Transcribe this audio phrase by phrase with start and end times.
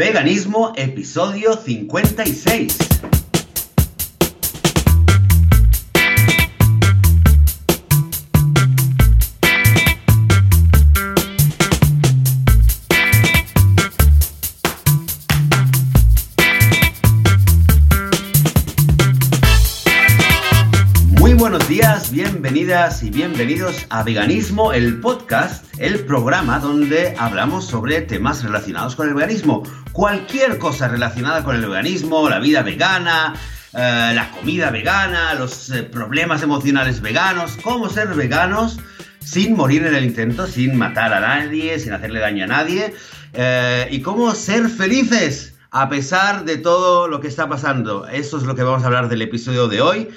[0.00, 3.09] Veganismo, episodio 56.
[22.40, 29.06] Bienvenidas y bienvenidos a Veganismo, el podcast, el programa donde hablamos sobre temas relacionados con
[29.06, 29.62] el veganismo.
[29.92, 33.34] Cualquier cosa relacionada con el veganismo, la vida vegana,
[33.74, 38.78] eh, la comida vegana, los eh, problemas emocionales veganos, cómo ser veganos
[39.22, 42.94] sin morir en el intento, sin matar a nadie, sin hacerle daño a nadie,
[43.34, 48.08] eh, y cómo ser felices a pesar de todo lo que está pasando.
[48.08, 50.08] Eso es lo que vamos a hablar del episodio de hoy.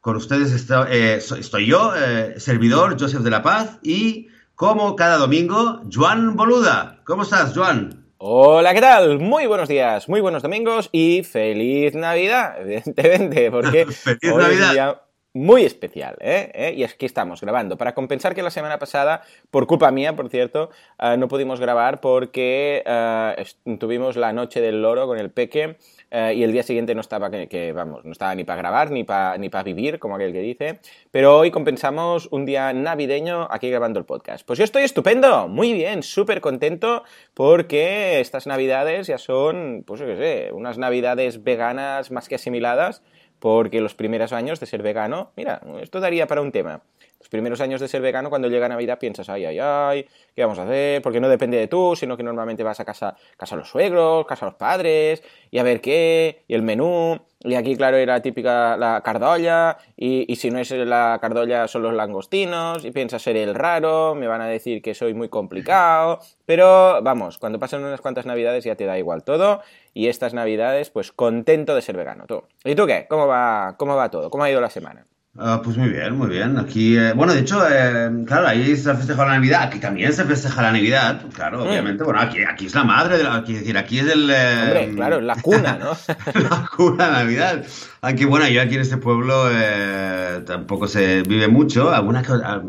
[0.00, 5.18] Con ustedes está- eh, estoy yo, eh, servidor Joseph de la Paz, y como cada
[5.18, 7.00] domingo, Joan Boluda.
[7.04, 8.06] ¿Cómo estás, Joan?
[8.16, 9.18] Hola, ¿qué tal?
[9.18, 14.66] Muy buenos días, muy buenos domingos y feliz Navidad, evidentemente, porque Feliz hoy es Navidad.
[14.68, 15.00] un día
[15.32, 16.50] muy especial, ¿eh?
[16.54, 16.74] ¿Eh?
[16.76, 17.76] Y es que estamos grabando.
[17.78, 22.00] Para compensar que la semana pasada, por culpa mía, por cierto, ah, no pudimos grabar
[22.00, 23.36] porque ah,
[23.78, 25.76] tuvimos la noche del loro con el peque
[26.10, 29.04] eh, y el día siguiente no estaba, que, vamos, no estaba ni para grabar ni
[29.04, 30.80] para ni para vivir, como aquel que dice.
[31.10, 34.46] Pero hoy compensamos un día navideño aquí grabando el podcast.
[34.46, 40.06] Pues yo estoy estupendo, muy bien, súper contento porque estas navidades ya son, pues yo
[40.06, 43.02] qué sé, unas navidades veganas más que asimiladas
[43.38, 46.82] porque los primeros años de ser vegano, mira, esto daría para un tema.
[47.20, 50.58] Los primeros años de ser vegano, cuando llega Navidad, piensas, ay, ay, ay, ¿qué vamos
[50.58, 51.02] a hacer?
[51.02, 54.24] Porque no depende de tú, sino que normalmente vas a casa, casa de los suegros,
[54.24, 58.22] casa de los padres, y a ver qué, y el menú, y aquí, claro, era
[58.22, 63.20] típica la cardolla, y, y si no es la cardolla son los langostinos, y piensas
[63.20, 67.84] ser el raro, me van a decir que soy muy complicado, pero vamos, cuando pasan
[67.84, 69.60] unas cuantas navidades ya te da igual todo,
[69.92, 72.44] y estas navidades, pues contento de ser vegano, tú.
[72.64, 73.04] ¿Y tú qué?
[73.10, 74.30] ¿Cómo va, cómo va todo?
[74.30, 75.06] ¿Cómo ha ido la semana?
[75.38, 76.58] Ah, pues muy bien, muy bien.
[76.58, 80.12] Aquí, eh, bueno, de hecho, eh, claro, ahí se ha festejado la Navidad, aquí también
[80.12, 82.02] se festeja la Navidad, claro, obviamente.
[82.02, 84.28] Bueno, aquí, aquí es la madre, de la, aquí, es decir, aquí es el...
[84.28, 85.92] eh, Hombre, claro, la cuna, ¿no?
[86.42, 87.64] la cuna de Navidad.
[88.02, 91.90] Aunque bueno, yo aquí en este pueblo eh, tampoco se vive mucho.
[91.94, 92.24] Alguna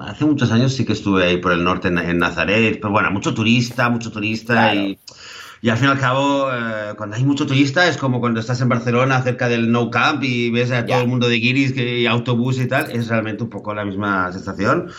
[0.07, 3.09] hace muchos años sí que estuve ahí por el norte en, en Nazaret, pero bueno,
[3.09, 4.79] mucho turista, mucho turista Claro.
[4.79, 4.99] y,
[5.61, 8.59] y al fin y al cabo, eh, cuando hay mucho turista es como cuando estás
[8.61, 10.85] en Barcelona cerca del No Camp y ves a Ya.
[10.95, 13.85] todo el mundo de guiris que, y autobús y tal, es realmente un poco la
[13.85, 14.89] misma sensación.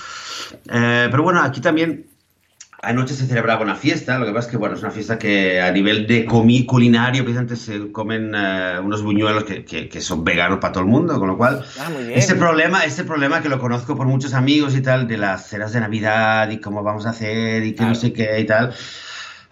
[0.72, 2.06] Eh, pero bueno, aquí también
[2.84, 5.60] Anoche se celebraba una fiesta, lo que pasa es que bueno, es una fiesta que
[5.60, 10.24] a nivel de comi culinario, precisamente se comen eh, unos buñuelos que, que- que son
[10.24, 13.60] veganos para todo el mundo, con lo cual Ah, este problema, este problema que lo
[13.60, 17.10] conozco por muchos amigos y tal, de las cenas de Navidad y cómo vamos a
[17.10, 18.74] hacer y que no sé qué y tal,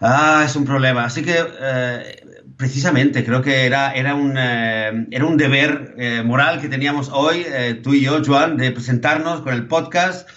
[0.01, 1.05] ah, es un problema.
[1.05, 2.25] Así que eh,
[2.57, 7.45] precisamente creo que era, era, un, eh, era un deber eh, moral que teníamos hoy,
[7.47, 10.27] eh, tú y yo, Joan, de presentarnos con el podcast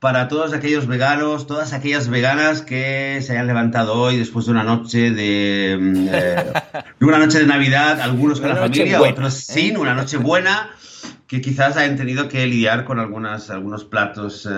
[0.00, 4.64] para todos aquellos veganos, todas aquellas veganas que se hayan levantado hoy después de una
[4.64, 6.44] noche de, mm, eh,
[6.98, 9.52] de una noche de Navidad, algunos con Una la familia, buena, otros ¿eh?
[9.52, 10.70] sin, una noche buena,
[11.30, 14.52] que quizás hayan tenido que lidiar con algunas, algunos platos, eh,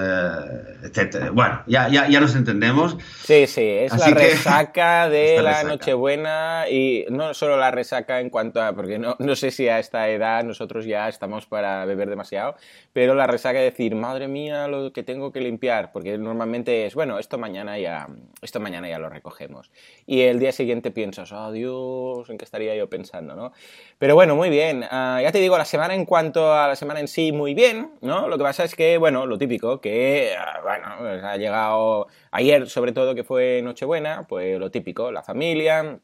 [0.85, 1.31] etcétera.
[1.31, 2.97] Bueno, ya, ya, ya nos entendemos.
[3.25, 5.69] Sí, sí, es Así la que- resaca de la resaca.
[5.69, 9.79] Nochebuena y no solo la resaca en cuanto a, porque no, no sé si a
[9.79, 12.57] esta edad nosotros ya estamos para beber demasiado,
[12.95, 16.95] pero la resaca de decir, madre mía, lo que tengo que limpiar, porque normalmente es,
[16.95, 18.09] bueno, esto mañana ya,
[18.41, 19.71] esto mañana ya lo recogemos.
[20.07, 23.53] Y el día siguiente piensas, oh Dios, ¿en qué estaría yo pensando, no?
[24.03, 24.85] Pero bueno, muy bien.
[24.91, 27.93] Ah, ya te digo, la semana en cuanto a la semana en sí, muy bien,
[28.01, 28.27] ¿no?
[28.27, 32.69] Lo que pasa es que, bueno, lo típico, que, ah, bueno, pues ha llegado ayer,
[32.69, 36.01] sobre todo, que fue Nochebuena, pues lo típico, la familia.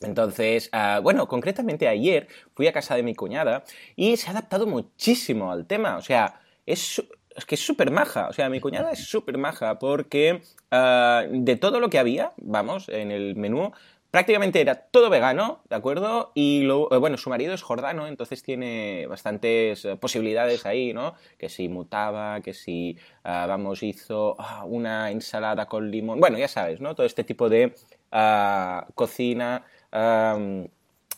[0.00, 3.64] Entonces, ah, bueno, concretamente ayer fui a casa de mi cuñada
[3.96, 5.98] y se ha adaptado muchísimo al tema.
[5.98, 7.02] O sea, es,
[7.36, 8.28] es que es súper maja.
[8.28, 10.40] O sea, mi cuñada es súper maja porque
[10.70, 13.72] de todo lo que había, vamos, en el menú,
[14.12, 16.32] prácticamente era todo vegano, ¿de acuerdo?
[16.34, 21.14] Y lo, eh, bueno, su marido es jordano, entonces tiene bastantes eh, posibilidades ahí, ¿no?
[21.38, 26.20] Que si mutaba, que si, ah, vamos, hizo ah, una ensalada con limón.
[26.20, 26.94] Bueno, ya sabes, ¿no?
[26.94, 27.74] Todo este tipo de
[28.12, 29.64] ah, cocina.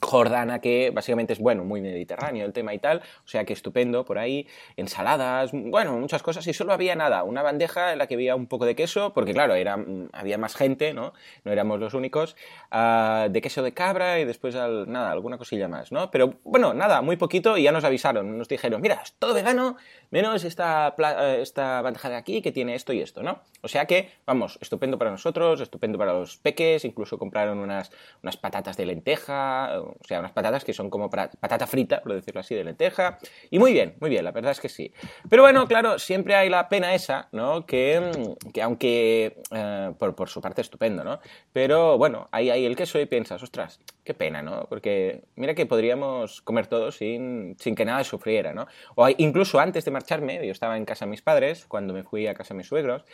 [0.05, 4.05] Jordana, que básicamente es, bueno, muy mediterráneo el tema y tal, o sea que estupendo
[4.05, 4.47] por ahí,
[4.77, 8.47] ensaladas, bueno, muchas cosas, y solo había nada, una bandeja en la que había un
[8.47, 9.77] poco de queso, porque claro, era,
[10.13, 11.13] había más gente, ¿no?
[11.45, 12.37] No éramos los únicos,
[12.73, 16.11] uh, de queso de cabra y después, al, nada, alguna cosilla más, ¿no?
[16.11, 19.77] Pero bueno, nada, muy poquito y ya nos avisaron, nos dijeron, mira, es todo vegano,
[20.11, 20.95] menos esta,
[21.39, 23.41] esta bandeja de aquí que tiene esto y esto, ¿no?
[23.63, 27.91] O sea que, vamos, estupendo para nosotros, estupendo para los peques, incluso compraron unas,
[28.23, 32.41] unas patatas de lenteja, o sea, unas patatas que son como patata frita, por decirlo
[32.41, 33.19] así, de lenteja.
[33.51, 34.93] Y muy bien, muy bien, la verdad es que sí.
[35.29, 37.67] Pero bueno, claro, siempre hay la pena esa, ¿no?
[37.67, 38.11] Que,
[38.53, 41.21] que aunque, eh, por, por, su parte, estupendo, ¿no?
[41.53, 44.67] Pero bueno, ahí hay el queso y piensas, ostras, qué pena, ¿no?
[44.69, 48.67] Porque mira que podríamos comer todo sin, sin que nada sufriera, ¿no?
[48.95, 52.27] O incluso antes de marcharme, yo estaba en casa de mis padres, cuando me fui
[52.27, 53.05] a casa de mis suegros,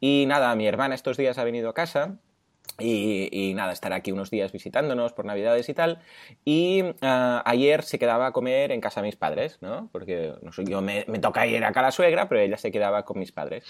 [0.00, 2.18] y nada, mi hermana estos días ha venido a casa
[2.80, 6.00] y, nada, estar aquí unos días visitándonos por Navidades y tal.
[6.44, 9.88] Y ah, ayer se quedaba a comer en casa de mis padres, ¿no?
[9.90, 12.70] Porque no sé, yo me, me, toca ir acá a la suegra, pero ella se
[12.70, 13.64] quedaba con mis padres.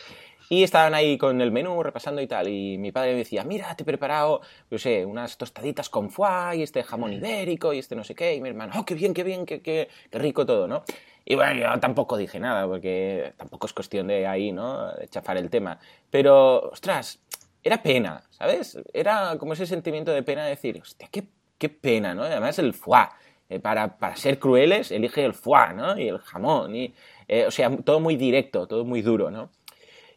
[0.51, 2.49] Y estaban ahí con el menú repasando y tal.
[2.49, 4.41] Y mi padre me decía, mira, te he preparado,
[4.71, 8.35] no sé, unas tostaditas con foie y este jamón ibérico y este no sé qué.
[8.35, 10.85] Y mi hermano, oh, qué bien, qué bien, qué, qué, qué rico todo, ¿no?
[11.31, 14.93] Y bueno, yo tampoco dije nada, porque tampoco es cuestión de ahí, ¿no?
[14.93, 15.79] De chafar el tema.
[16.11, 17.21] Pero, ostras,
[17.63, 18.79] era pena, ¿sabes?
[18.93, 21.25] Era como ese sentimiento de pena de decir, hostia, qué,
[21.59, 22.23] qué pena, ¿no?
[22.23, 23.09] además el foie.
[23.51, 25.99] Eh, para, para, ser crueles, elige el foie, ¿no?
[25.99, 26.95] Y el jamón, y,
[27.29, 29.51] eh, o sea, todo muy directo, todo muy duro, ¿no?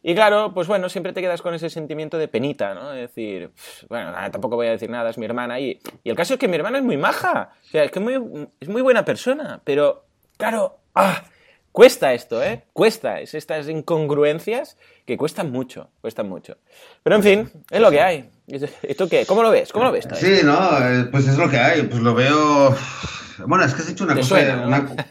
[0.02, 2.92] Y claro, pues bueno, siempre te quedas con ese sentimiento de penita, ¿no?
[2.92, 3.50] Es decir,
[3.88, 5.60] bueno, tampoco voy a decir nada, es mi hermana.
[5.60, 8.00] Y, y el caso es que mi hermana es muy maja, o sea, es que
[8.00, 10.04] muy, es muy buena persona, pero,
[10.36, 11.24] claro, ¡ah!
[11.72, 12.64] Cuesta esto, ¿eh?
[12.74, 13.20] Cuesta.
[13.20, 16.56] Es estas incongruencias que cuestan mucho, cuestan mucho.
[17.02, 18.30] Pero en fin, es lo que hay.
[18.46, 19.24] ¿Y tú qué?
[19.26, 19.72] ¿Cómo lo ves?
[19.72, 20.06] ¿Cómo lo ves?
[20.14, 21.82] Sí, no, eh, pues es lo que hay.
[21.82, 22.76] Pues lo veo.
[23.46, 25.06] Bueno, es que has hecho una cosa.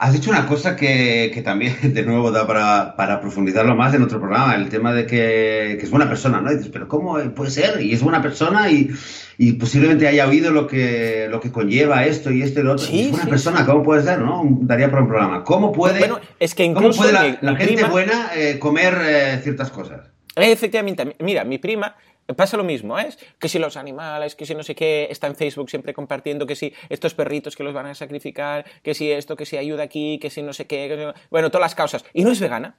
[0.00, 4.02] Has dicho una cosa que, que también, de nuevo, da para, para, profundizarlo más en
[4.04, 6.52] otro programa, el tema de que, que, es buena persona, ¿no?
[6.52, 7.82] Y dices, pero ¿cómo puede ser?
[7.82, 8.90] Y es buena persona y,
[9.38, 12.86] y posiblemente haya oído lo que, lo que conlleva esto y esto y lo otro.
[12.86, 14.20] es buena persona, ¿cómo puede ser?
[14.20, 14.44] ¿no?
[14.60, 15.42] Daría para un programa.
[15.42, 19.70] ¿Cómo puede, bueno, es que incluso ¿cómo puede la, gente buena eh, comer eh, ciertas
[19.70, 20.02] cosas?
[20.36, 21.96] Efectivamente, mira, mi prima
[22.36, 23.08] Pasa lo mismo, ¿eh?
[23.38, 26.56] Que si los animales, que si no sé qué, está en Facebook siempre compartiendo que
[26.56, 30.18] si estos perritos que los van a sacrificar, que si esto, que si ayuda aquí,
[30.18, 32.04] que si no sé qué, bueno, todas las causas.
[32.12, 32.76] Y no es vegana.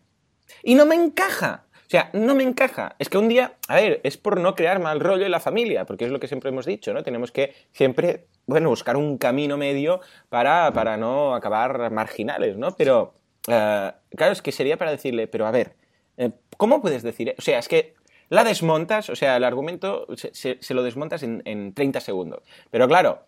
[0.61, 1.65] Y no me encaja.
[1.73, 2.95] O sea, no me encaja.
[2.99, 5.85] Es que un día, a ver, es por no crear mal rollo en la familia,
[5.85, 7.01] porque es lo que siempre hemos dicho, ¿no?
[7.01, 9.99] Tenemos que siempre, bueno, buscar un camino medio
[10.29, 12.75] para, para no acabar marginales, ¿no?
[12.75, 13.15] Pero,
[13.47, 15.73] uh, claro, es que sería para decirle, pero a ver,
[16.17, 17.33] eh, ¿cómo puedes decir?
[17.35, 17.95] O sea, es que
[18.29, 22.43] la desmontas, o sea, el argumento se, lo desmontas en, 30 segundos.
[22.71, 23.23] Pero claro,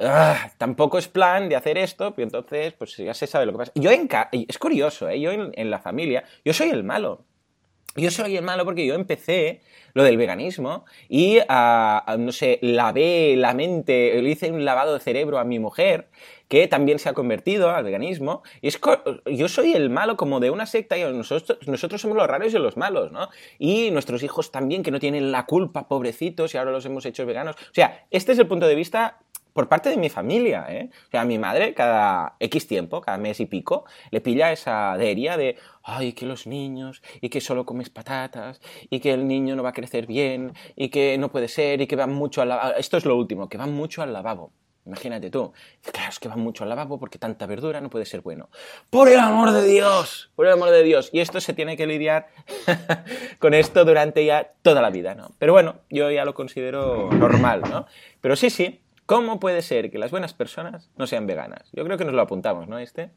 [0.00, 3.58] ah, tampoco es plan de hacer esto, y entonces, pues ya se sabe lo que
[3.58, 3.72] pasa.
[3.74, 4.08] Yo en
[4.48, 5.20] es curioso, ¿eh?
[5.20, 7.24] yo en, la familia, yo soy el malo.
[7.98, 9.60] Yo soy el malo porque yo empecé
[9.94, 15.00] lo del veganismo y, ah, no sé, lavé la mente, le hice un lavado de
[15.00, 16.08] cerebro a mi mujer
[16.48, 18.42] que también se ha convertido al veganismo.
[18.62, 18.80] Y es
[19.26, 22.58] yo soy el malo como de una secta y nosotros, nosotros somos los raros y
[22.58, 23.28] los malos, ¿no?
[23.58, 27.26] Y nuestros hijos también, que no tienen la culpa, pobrecitos, y ahora los hemos hecho
[27.26, 27.56] veganos.
[27.56, 29.18] O sea, este es el punto de vista
[29.52, 30.90] por parte de mi familia, ¿eh?
[31.08, 34.96] O sea, a mi madre cada X tiempo, cada mes y pico, le pilla esa
[34.96, 38.60] deria de, ay, que los niños, y que solo comes patatas,
[38.90, 41.86] y que el niño no va a crecer bien, y que no puede ser, y
[41.86, 42.74] que van mucho al lavabo.
[42.76, 44.52] Esto es lo último, que van mucho al lavabo.
[44.88, 45.52] Imagínate tú.
[45.92, 48.48] Claro, es que van mucho al lavabo porque tanta verdura no puede ser bueno.
[48.88, 50.30] ¡Por el amor de Dios!
[50.34, 51.10] ¡Por el amor de Dios!
[51.12, 52.28] Y esto se tiene que lidiar
[53.38, 55.32] con esto durante ya toda la vida, ¿no?
[55.38, 57.84] Pero bueno, yo ya lo considero normal, ¿no?
[58.22, 58.80] Pero sí, sí.
[59.08, 61.70] ¿Cómo puede ser que las buenas personas no sean veganas?
[61.72, 63.08] Yo creo que nos lo apuntamos, ¿no, este?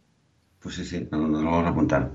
[0.62, 2.12] Pues sí, sí, nos lo vamos a apuntar.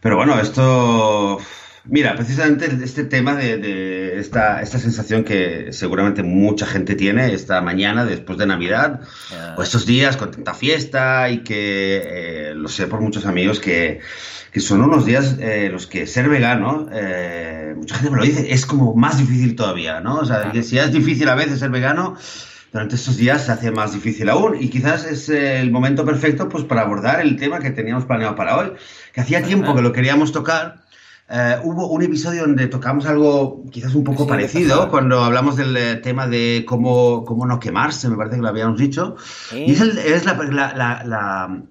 [0.00, 1.40] Pero bueno, esto
[1.86, 8.04] Mira, precisamente este tema de, esta, esta, sensación que seguramente mucha gente tiene esta mañana
[8.04, 9.00] después de Navidad
[9.56, 13.98] o estos días con tanta fiesta y que eh, lo sé por muchos amigos que,
[14.52, 18.52] que son unos días eh, los que ser vegano, eh, mucha gente me lo dice,
[18.52, 20.18] es como más difícil todavía, ¿no?
[20.18, 22.16] O sea, si es difícil a veces ser vegano,
[22.72, 24.56] durante estos días se hace más difícil aún.
[24.60, 28.56] Y quizás es el momento perfecto pues para abordar el tema que teníamos planeado para
[28.56, 28.72] hoy,
[29.12, 30.82] que hacía tiempo que lo queríamos tocar.
[31.32, 35.96] Eh, hubo un episodio donde tocamos algo quizás un poco parecido, cuando hablamos del eh,
[35.96, 39.14] tema de cómo, cómo no quemarse, me parece que lo habíamos dicho.
[39.54, 41.62] Y es, la,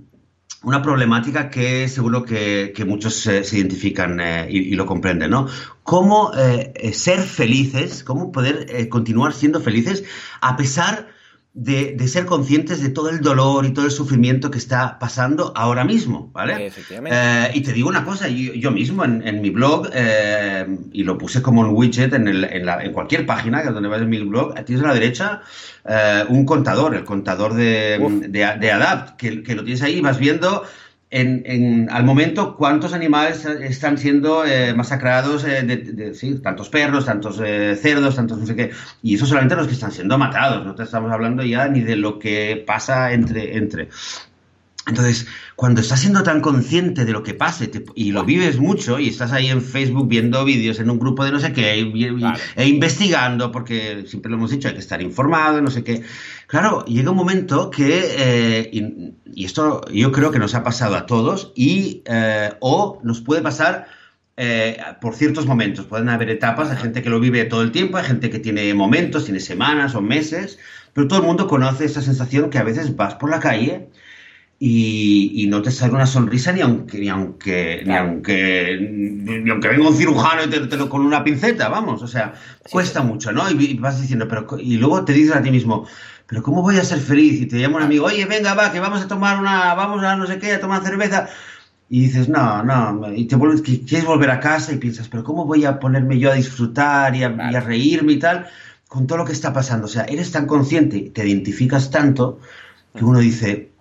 [0.64, 5.48] una problemática que seguro que, muchos se identifican eh, y, lo comprenden, ¿no?
[5.84, 6.32] Cómo
[6.94, 10.04] ser felices, cómo poder continuar siendo felices
[10.42, 11.08] a pesar
[11.54, 15.84] de, ser conscientes de todo el dolor y todo el sufrimiento que está pasando ahora
[15.84, 16.72] mismo, ¿vale?
[16.90, 21.42] Eh, y te digo una cosa, yo, mismo en, mi blog, eh, y lo puse
[21.42, 24.90] como un widget en, en, cualquier página, que donde vas en mi blog, tienes a
[24.90, 25.42] la derecha
[25.86, 30.20] eh, un contador, el contador de, de, Adapt, que, que, lo tienes ahí y vas
[30.20, 30.64] viendo
[31.12, 37.42] en, al momento cuántos animales están siendo eh, masacrados, eh, de, sí, tantos perros, tantos
[37.44, 38.72] eh, cerdos, tantos no sé qué.
[39.02, 41.96] Y eso solamente los que están siendo matados, no te estamos hablando ya ni de
[41.96, 43.58] lo que pasa entre...
[43.58, 43.90] entre.
[44.90, 49.08] Entonces, cuando estás siendo tan consciente de lo que pase y lo vives mucho y
[49.08, 51.72] estás ahí en Facebook viendo vídeos en un grupo de no sé qué
[52.56, 56.04] e investigando, porque siempre lo hemos dicho, hay que estar informado, no sé qué.
[56.48, 61.06] Claro, llega un momento que, eh, y, esto yo creo que nos ha pasado a
[61.06, 63.88] todos, y eh, o nos puede pasar
[64.38, 65.86] eh, por ciertos momentos.
[65.86, 68.74] Pueden haber etapas, hay gente que lo vive todo el tiempo, hay gente que tiene
[68.74, 70.58] momentos, tiene semanas o meses,
[70.94, 73.90] pero todo el mundo conoce esa sensación que a veces vas por la calle
[74.62, 79.88] y, no te sale una sonrisa ni aunque ni aunque ni aunque ni aunque venga
[79.88, 82.34] un cirujano y te, lo con una pinceta vamos o sea
[82.70, 85.88] cuesta mucho no y, vas diciendo pero y luego te dices a ti mismo
[86.28, 88.82] pero cómo voy a ser feliz y te llama un amigo oye venga va que
[88.82, 91.30] vamos a tomar una vamos a no sé qué a tomar cerveza.
[91.92, 95.46] Y dices no no y te vuelves quieres volver a casa y piensas pero cómo
[95.46, 98.48] voy a ponerme yo a disfrutar y a, y a reírme y tal
[98.88, 102.40] con todo lo que está pasando o sea eres tan consciente te identificas tanto
[102.96, 103.72] que uno dice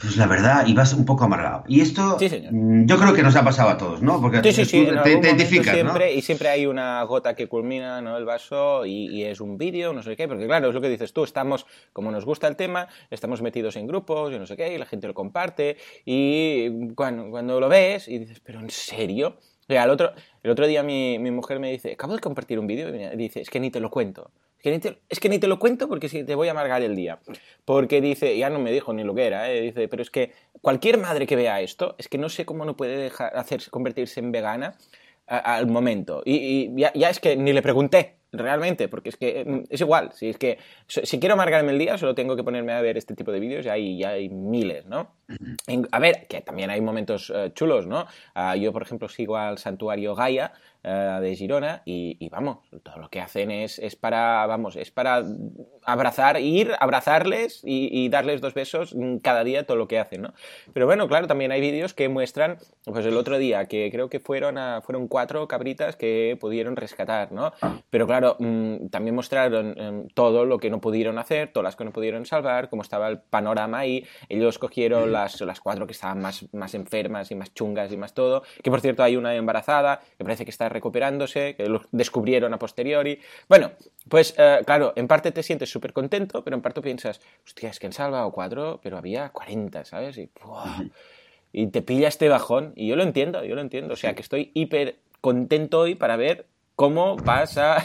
[0.00, 1.64] pues la verdad, y vas un poco amargado.
[1.66, 2.16] Y esto
[2.50, 4.20] mm, yo creo que nos ha pasado a todos, ¿no?
[4.20, 8.16] Porque te, identificas, siempre, Y siempre hay una gota que culmina ¿no?
[8.16, 11.12] el vaso y, es un vídeo, no sé qué, porque claro, es lo que dices
[11.12, 14.74] tú, estamos, como nos gusta el tema, estamos metidos en grupos y no sé qué,
[14.74, 19.36] y la gente lo comparte, y cuando, cuando lo ves y dices, pero ¿en serio?
[19.62, 20.12] O sea, el otro,
[20.42, 23.40] el otro día mi, mi mujer me dice, acabo de compartir un vídeo y dice,
[23.40, 24.30] es que ni te lo cuento.
[24.62, 27.20] Es que, ni te, lo cuento porque si te voy a amargar el día.
[27.64, 29.60] Porque dice, ya no me dijo ni lo que era, ¿eh?
[29.60, 32.76] dice, pero es que cualquier madre que vea esto, es que no sé cómo no
[32.76, 34.76] puede dejar, hacerse, convertirse en vegana
[35.26, 36.22] al momento.
[36.24, 40.10] Y, ya, ya, es que ni le pregunté realmente, porque es que mm, es igual.
[40.12, 43.14] Si es que si quiero amargarme el día, solo tengo que ponerme a ver este
[43.14, 45.12] tipo de vídeos y hay, ya hay miles, ¿no?
[45.90, 48.06] a ver, que también hay momentos eh, chulos, ¿no?
[48.34, 50.52] Ah, yo, por ejemplo, sigo al santuario Gaia,
[50.84, 55.24] eh, de Girona y, vamos, todo lo que hacen es, es, para, vamos, es para
[55.82, 60.34] abrazar, ir, abrazarles y, darles dos besos cada día todo lo que hacen, ¿no?
[60.72, 64.20] Pero bueno, claro, también hay vídeos que muestran, pues el otro día, que creo que
[64.20, 67.52] fueron, a, fueron cuatro cabritas que pudieron rescatar, ¿no?
[67.90, 71.84] Pero claro, mm, también mostraron em, todo lo que no pudieron hacer, todas las que
[71.84, 76.20] no pudieron salvar, cómo estaba el panorama ahí, ellos cogieron las, las cuatro que estaban
[76.20, 80.00] más, más enfermas y más chungas y más todo, que por cierto hay una embarazada,
[80.16, 83.20] que parece que está recuperándose, que lo descubrieron a posteriori.
[83.48, 83.72] Bueno,
[84.08, 87.78] pues eh, claro, en parte te sientes súper contento, pero en parte piensas, hostia, es
[87.78, 90.18] que han salvado cuatro, pero había 40, ¿sabes?
[90.18, 90.30] Y,
[91.52, 94.22] y te pilla este bajón, y yo lo entiendo, yo lo entiendo, o sea que
[94.22, 96.46] estoy hiper contento hoy para ver
[96.78, 97.84] cómo vas a...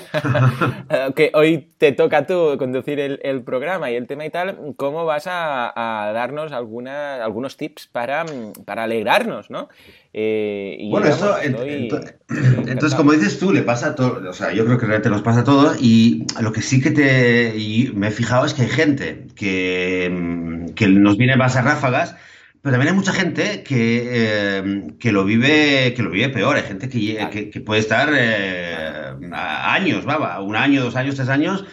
[1.16, 5.24] que hoy te toca tú conducir el, programa y el tema y tal, cómo vas
[5.26, 8.24] a, darnos alguna, algunos tips para,
[8.66, 9.68] para alegrarnos, ¿no?
[10.14, 14.78] Eh, bueno, eso, entonces, como dices tú, le pasa a todos, o sea, yo creo
[14.78, 17.52] que realmente nos pasa a todos y lo que sí que te
[17.96, 22.16] me he fijado es que hay gente que, que nos viene más a ráfagas
[22.64, 26.56] pero también hay mucha gente que, eh, que, lo, vive, que lo vive peor.
[26.56, 31.66] Hay gente que, que, puede estar eh, años, va, un año, dos años, tres años,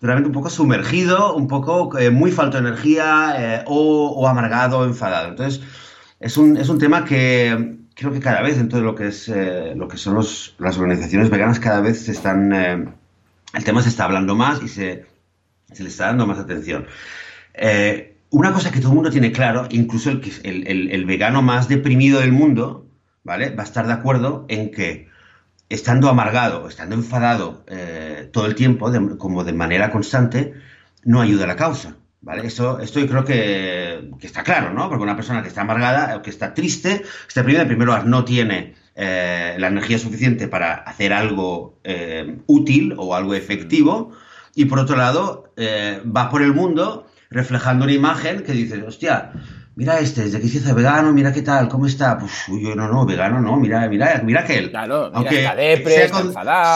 [0.00, 5.28] realmente un poco sumergido, un poco eh, muy falto de energía o, o, amargado, enfadado.
[5.28, 5.60] Entonces,
[6.18, 9.30] es un, es un tema que creo que cada vez dentro de lo que, es,
[9.76, 14.04] lo que son los, las organizaciones veganas, cada vez se están, el tema se está
[14.04, 15.04] hablando más y se,
[15.70, 16.86] se le está dando más atención.
[17.52, 22.20] Eh, una cosa que todo el mundo tiene claro, incluso el, el, vegano más deprimido
[22.20, 22.86] del mundo,
[23.24, 23.50] ¿vale?
[23.54, 25.08] Va a estar de acuerdo en que
[25.68, 30.54] estando amargado, estando enfadado eh, todo el tiempo, como de manera constante,
[31.04, 32.46] no ayuda a la causa, ¿vale?
[32.46, 34.88] Eso, esto yo creo que, está claro, ¿no?
[34.88, 39.56] Porque una persona que está amargada que está triste, está deprimida, primero no tiene eh,
[39.58, 44.12] la energía suficiente para hacer algo eh, útil o algo efectivo,
[44.54, 45.52] y por otro lado,
[46.04, 49.32] va por el mundo reflejando una imagen que dices, hostia,
[49.78, 52.18] mira este, desde que se hizo vegano, mira qué tal, cómo está.
[52.18, 54.70] Pues yo no, no, vegano no, mira, mira, mira aquel.
[54.70, 55.54] Claro, Aunque sea,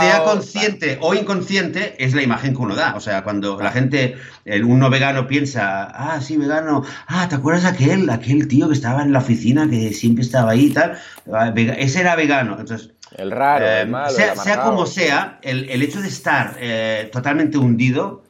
[0.00, 2.94] sea, consciente o inconsciente, es la imagen que uno da.
[2.94, 7.64] O sea, cuando la gente, el, uno vegano piensa, ah, sí, vegano, ah, ¿te acuerdas
[7.64, 10.96] aquel, aquel tío que estaba en la oficina, que siempre estaba ahí y tal?
[11.32, 12.56] Ah, ese era vegano.
[12.60, 16.56] Entonces, el raro, el eh, malo, sea, sea, como sea, el, el, hecho de estar
[16.60, 18.21] eh, totalmente hundido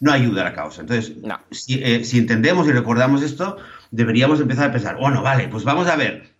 [0.00, 0.82] no ayuda a la causa.
[0.82, 1.14] Entonces,
[1.50, 3.56] si, si entendemos y recordamos esto,
[3.90, 6.30] deberíamos empezar a pensar, bueno, vale, pues vamos a ver,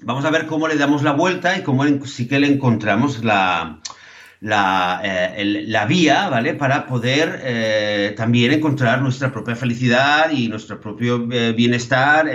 [0.00, 3.80] vamos a ver cómo le damos la vuelta y cómo sí que le encontramos la,
[4.40, 6.54] la, eh, la vía, ¿vale?
[6.54, 12.26] Para poder eh, también encontrar nuestra propia felicidad y nuestro propio eh, bienestar,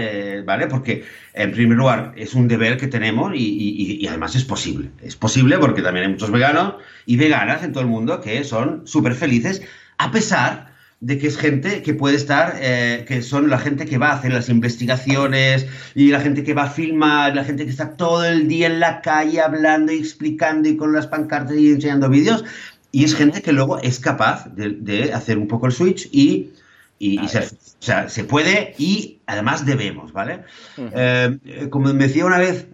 [0.45, 0.67] ¿vale?
[0.67, 1.03] Porque,
[1.33, 4.91] en primer lugar, es un deber que tenemos y, y, además es posible.
[5.01, 8.85] Es posible porque también hay muchos veganos y veganas en todo el mundo que son
[8.85, 9.63] súper felices,
[9.97, 13.97] a pesar de que es gente que puede estar, eh, que son la gente que
[13.97, 17.69] va a hacer las investigaciones y la gente que va a filmar, la gente que
[17.69, 21.69] está todo el día en la calle hablando y explicando y con las pancartas y
[21.71, 22.43] enseñando vídeos.
[22.91, 26.53] Y es gente que luego es capaz de, hacer un poco el switch y,
[26.97, 30.43] y, ser, o sea, se puede y además debemos, ¿vale?
[30.77, 32.67] Eh, como me decía una vez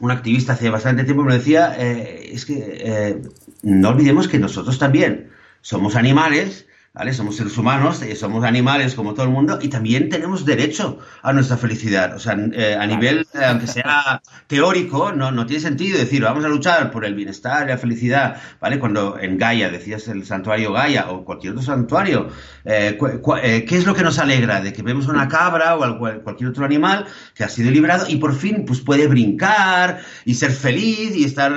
[0.00, 3.20] un activista hace bastante tiempo, me decía, eh, es que
[3.62, 5.33] no olvidemos que nosotros también
[5.64, 7.12] somos animales ¿vale?
[7.12, 11.32] Somos seres humanos, eh, somos animales como todo el mundo y también tenemos derecho a
[11.32, 12.14] nuestra felicidad.
[12.14, 16.44] O sea, eh, a nivel, eh, aunque sea teórico, no, no tiene sentido decir, vamos
[16.44, 18.78] a luchar por el bienestar y la felicidad, ¿vale?
[18.78, 22.28] Cuando en Gaia decías el santuario Gaia o cualquier otro santuario,
[22.64, 24.60] ¿qué es lo que nos alegra?
[24.60, 28.36] De que vemos una cabra o cualquier otro animal que ha sido liberado y por
[28.36, 31.52] fin pues puede brincar y ser feliz y estar,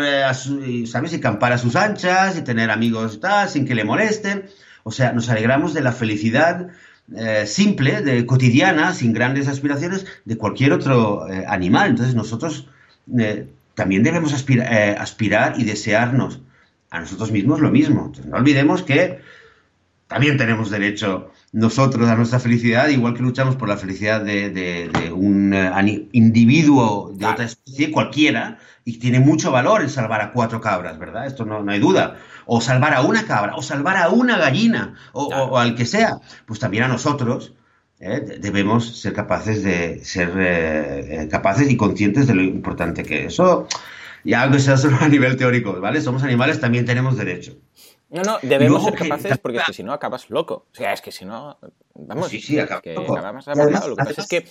[0.87, 1.13] ¿sabes?
[1.13, 4.45] Y campar a sus anchas y tener amigos tal, sin que le molesten.
[4.87, 6.69] O sea, nos alegramos de la felicidad
[7.13, 11.89] eh, simple, de, cotidiana, sin grandes aspiraciones, de cualquier otro eh, animal.
[11.89, 12.69] Entonces nosotros
[13.19, 16.39] eh, también debemos aspirar y desearnos
[16.89, 18.13] a nosotros mismos lo mismo.
[18.29, 19.19] no olvidemos que
[20.07, 25.53] también tenemos derecho nosotros a nuestra felicidad, igual que luchamos por la felicidad de, un
[26.11, 31.27] individuo de otra especie, cualquiera, y tiene mucho valor el salvar a cuatro cabras, ¿verdad?
[31.27, 34.95] Esto no, no hay duda o salvar a una cabra, o salvar a una gallina,
[35.11, 37.53] o, al que sea, pues también a nosotros
[37.99, 38.39] ¿eh?
[38.39, 43.33] debemos ser capaces de ser eh, eh, capaces y conscientes de lo importante que es.
[43.33, 43.67] Eso,
[44.23, 46.01] ya aunque sea solo a nivel teórico, ¿vale?
[46.01, 47.57] Somos animales, también tenemos derecho.
[48.09, 50.65] No, no, debemos ser capaces porque es que si no acabas loco.
[50.71, 51.57] O sea, es que si no,
[51.93, 54.45] vamos, sí, sí, que acabamos Lo que pasa es que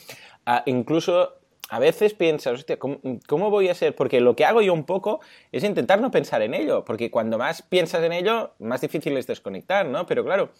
[0.44, 1.34] ah, incluso
[1.68, 3.94] a veces piensas, hostia, ¿cómo, voy a ser?
[3.94, 5.20] Porque lo que hago yo un poco
[5.50, 9.26] es intentar no pensar en ello, porque cuando más piensas en ello, más difícil es
[9.26, 10.06] desconectar, ¿no?
[10.06, 10.50] Pero claro,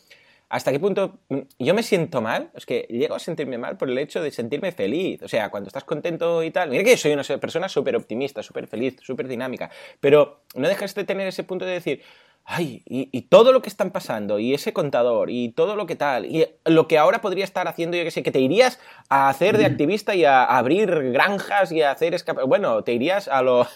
[0.49, 2.51] ¿hasta qué punto mm, yo me siento mal?
[2.55, 5.23] Es que llego a sentirme mal por el hecho de sentirme feliz.
[5.23, 6.71] O sea, cuando estás contento y tal.
[6.71, 9.71] Mira que soy una persona súper optimista, súper feliz, súper dinámica,
[10.01, 12.03] pero no dejas de tener ese punto de decir,
[12.49, 16.27] ay, y, todo lo que están pasando, y ese contador, y todo lo que tal,
[16.27, 18.79] y lo que ahora podría estar haciendo, yo que sé, que te irías
[19.09, 23.27] a hacer de activista y a abrir granjas y a hacer escapar, bueno, te irías
[23.27, 23.67] a lo,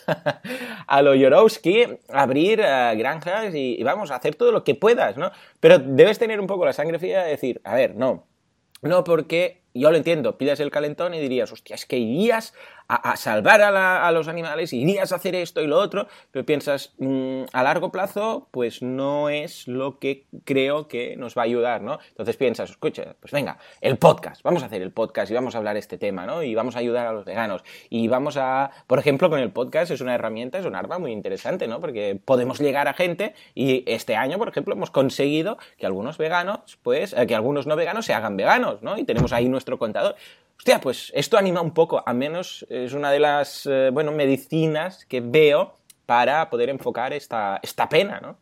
[0.87, 4.77] a lo Yorowski, a abrir eh, granjas y, y, vamos, a hacer todo lo que
[4.77, 5.33] puedas, ¿no?
[5.59, 8.25] Pero debes tener un poco la sangre fría de decir, a ver, no,
[8.83, 12.55] no porque yo lo entiendo, pidas el calentón y dirías, hostia, es que irías
[12.91, 17.43] a, salvar a, los animales, irías a hacer esto y lo otro, pero piensas, mm,
[17.53, 22.01] a largo plazo, pues no es lo que creo que nos va a ayudar, ¿no?
[22.09, 25.59] Entonces piensas, escucha, pues venga, el podcast, vamos a hacer el podcast y vamos a
[25.59, 26.43] hablar este tema, ¿no?
[26.43, 27.63] Y vamos a ayudar a los veganos.
[27.89, 31.13] Y vamos a, por ejemplo, con el podcast es una herramienta, es un arma muy
[31.13, 31.81] interesante, ¿no?
[31.81, 36.79] Porque podemos llegar a gente y este año, por ejemplo, hemos conseguido que algunos veganos,
[36.83, 38.99] pues, eh, que algunos no veganos se hagan veganos, ¿no?
[38.99, 40.17] Y tenemos ahí nuestro contador.
[40.61, 45.07] Hostia, pues esto anima un poco, al menos es una de las, eh, bueno, medicinas
[45.07, 48.37] que veo para poder enfocar esta, esta pena, ¿no?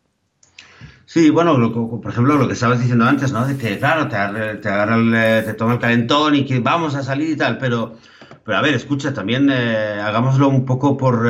[1.05, 3.47] Sí, bueno, por ejemplo, lo que estabas diciendo antes, ¿no?
[3.47, 7.03] De que, claro, te, agarra el, eh, te toma el calentón y que vamos a
[7.03, 7.95] salir y tal, pero,
[8.43, 11.25] pero a ver, escucha, también eh, hagámoslo un poco por...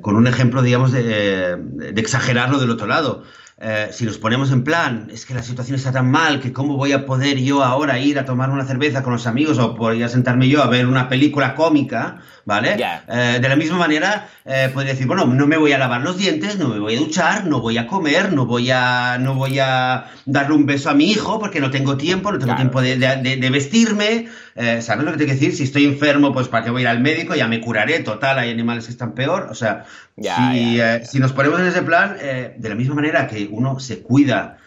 [0.00, 3.24] con un ejemplo, digamos, de exagerarlo del otro lado.
[3.58, 6.76] Eh, si nos ponemos en plan, es que la situación está tan mal que cómo
[6.76, 10.10] voy a poder yo ahora ir a tomar una cerveza con los amigos o podría
[10.10, 12.76] sentarme yo a ver una película cómica, ¿vale?
[13.08, 16.18] Eh, de la misma manera, eh, podría decir, bueno, no me voy a lavar los
[16.18, 19.58] dientes, no me voy a duchar, no voy a comer, no voy a, no voy
[19.58, 22.98] a darle un beso a mi hijo porque no tengo tiempo, no tengo tiempo de,
[22.98, 25.56] de, vestirme, ¿sabes lo que tengo que decir?
[25.56, 28.38] Si estoy enfermo, pues para qué voy a ir al médico, ya me curaré, total,
[28.38, 29.86] hay animales que están peor, o sea,
[30.20, 34.58] si, si, nos ponemos en ese plan, de la misma manera que uno se cuida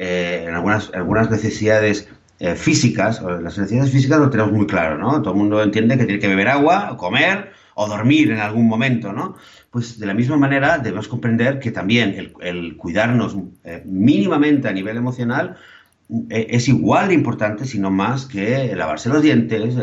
[0.00, 5.20] eh, en algunas, algunas necesidades eh, físicas, las necesidades físicas lo tenemos muy claro, ¿no?
[5.22, 9.12] Todo el mundo entiende que tiene que beber agua, comer o dormir en algún momento,
[9.12, 9.34] ¿no?
[9.72, 14.96] Pues de la misma manera debemos comprender que también el, cuidarnos eh, mínimamente a nivel
[14.96, 15.56] emocional
[16.30, 19.74] es igual de importante, si no más, que lavarse los dientes,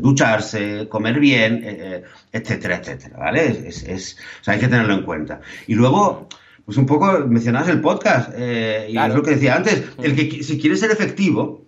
[0.00, 3.66] ducharse, comer bien, etcétera, etcétera, ¿vale?
[3.66, 5.40] Es, es, hay que tenerlo en cuenta.
[5.66, 6.28] Y luego,
[6.66, 10.42] pues un poco mencionabas el podcast, eh, y es lo que decía antes, el que
[10.42, 11.64] si quieres ser efectivo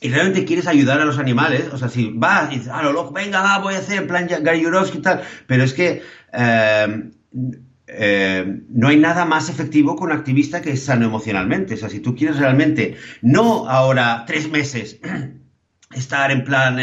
[0.00, 2.92] y realmente quieres ayudar a los animales, o sea, si vas y dices, ah, lo
[2.92, 7.10] loco, venga, va, voy a hacer en plan Gary y tal, pero es que eh,
[7.86, 11.74] eh, no hay nada más efectivo con un activista que es sano emocionalmente.
[11.74, 14.98] O sea, si tú quieres realmente, no ahora tres meses,
[15.94, 16.76] estar en plan,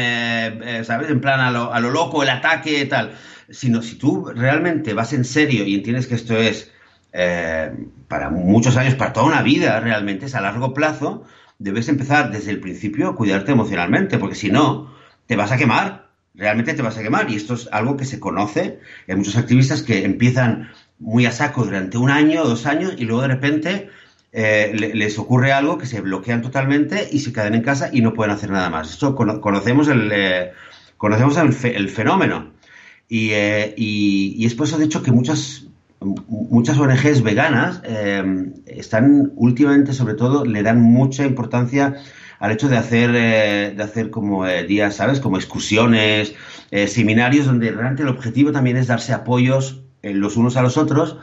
[0.85, 1.09] ¿sabes?
[1.09, 3.11] En plan a lo, a lo loco, el ataque y tal,
[3.49, 6.71] sino si tú realmente vas en serio y entiendes que esto es
[7.13, 7.71] eh,
[8.08, 11.26] para muchos años, para toda una vida realmente, es a largo plazo,
[11.60, 14.93] debes empezar desde el principio a cuidarte emocionalmente, porque si no,
[15.28, 17.30] te vas a quemar, realmente te vas a quemar.
[17.30, 18.80] Y esto es algo que se conoce.
[19.08, 23.06] Hay muchos activistas que empiezan muy a saco durante un año o dos años y
[23.06, 23.89] luego de repente
[24.32, 28.13] eh, les ocurre algo que se bloquean totalmente y se quedan en casa y no
[28.13, 28.89] pueden hacer nada más.
[28.91, 30.52] Esto conocemos el, eh,
[30.97, 32.54] conocemos el, fenómeno.
[33.10, 33.32] Y,
[33.76, 35.65] y, es por eso, de hecho, que muchas,
[36.01, 41.95] muchas ONGs veganas eh, están últimamente, sobre todo, le dan mucha importancia
[42.39, 45.19] al hecho de hacer, eh, de hacer como eh, días, ¿sabes?
[45.19, 46.33] Como excursiones,
[46.87, 51.17] seminarios, donde realmente el objetivo también es darse apoyos los unos a los otros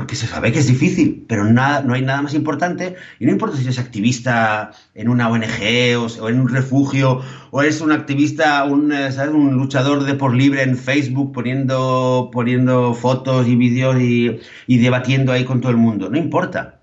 [0.00, 3.32] porque se sabe que es difícil, pero nada, no hay nada más importante, y no
[3.32, 8.64] importa si eres activista en una ONG o, en un refugio, o eres un activista,
[8.64, 9.34] un, eh, ¿sabes?
[9.34, 15.44] un luchador de por libre en Facebook poniendo, poniendo fotos y vídeos y, debatiendo ahí
[15.44, 16.80] con todo el mundo, no importa.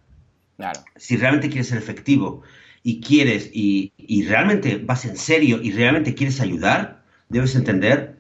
[0.56, 0.82] Claro.
[0.96, 2.44] Si realmente quieres ser efectivo
[2.84, 8.18] y quieres, y, y realmente vas en serio y realmente quieres ayudar, debes entender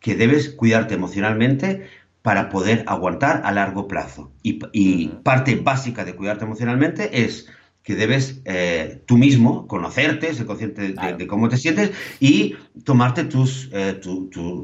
[0.00, 1.86] que debes cuidarte emocionalmente,
[2.22, 4.32] para poder aguantar a largo plazo.
[4.42, 7.48] Y, parte básica de cuidarte emocionalmente es
[7.82, 13.70] que debes eh, tú mismo conocerte, ser consciente de, cómo te sientes y tomarte tus,
[13.72, 13.98] eh,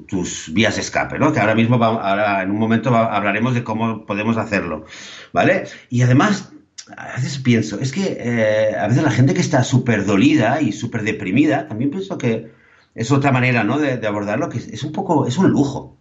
[0.06, 1.32] tus vías de escape, ¿no?
[1.32, 4.84] Que ahora mismo, ahora en un momento hablaremos de cómo podemos hacerlo,
[5.32, 5.64] ¿vale?
[5.88, 6.52] Y además,
[6.94, 10.72] a veces pienso, es que eh, a veces la gente que está súper dolida y
[10.72, 12.52] súper deprimida, también pienso que
[12.94, 13.78] es otra manera, ¿no?
[13.78, 15.96] De, de abordarlo, que es un poco, es un lujo.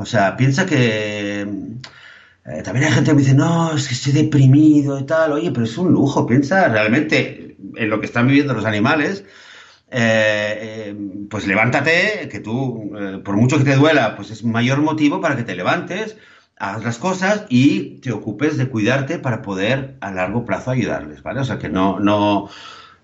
[0.00, 1.42] O sea, piensa que...
[1.42, 5.32] Eh, también hay gente que me dice, no, es que estoy deprimido y tal.
[5.32, 6.26] Oye, pero es un lujo.
[6.26, 9.24] Piensa realmente en lo que están viviendo los animales.
[9.90, 10.96] Eh, eh,
[11.28, 12.92] pues levántate, que tú,
[13.24, 16.16] por mucho que te duela, pues es mayor motivo para que te levantes,
[16.56, 21.40] hagas las cosas y te ocupes de cuidarte para poder a largo plazo ayudarles, ¿vale?
[21.40, 22.48] O sea, que no, no,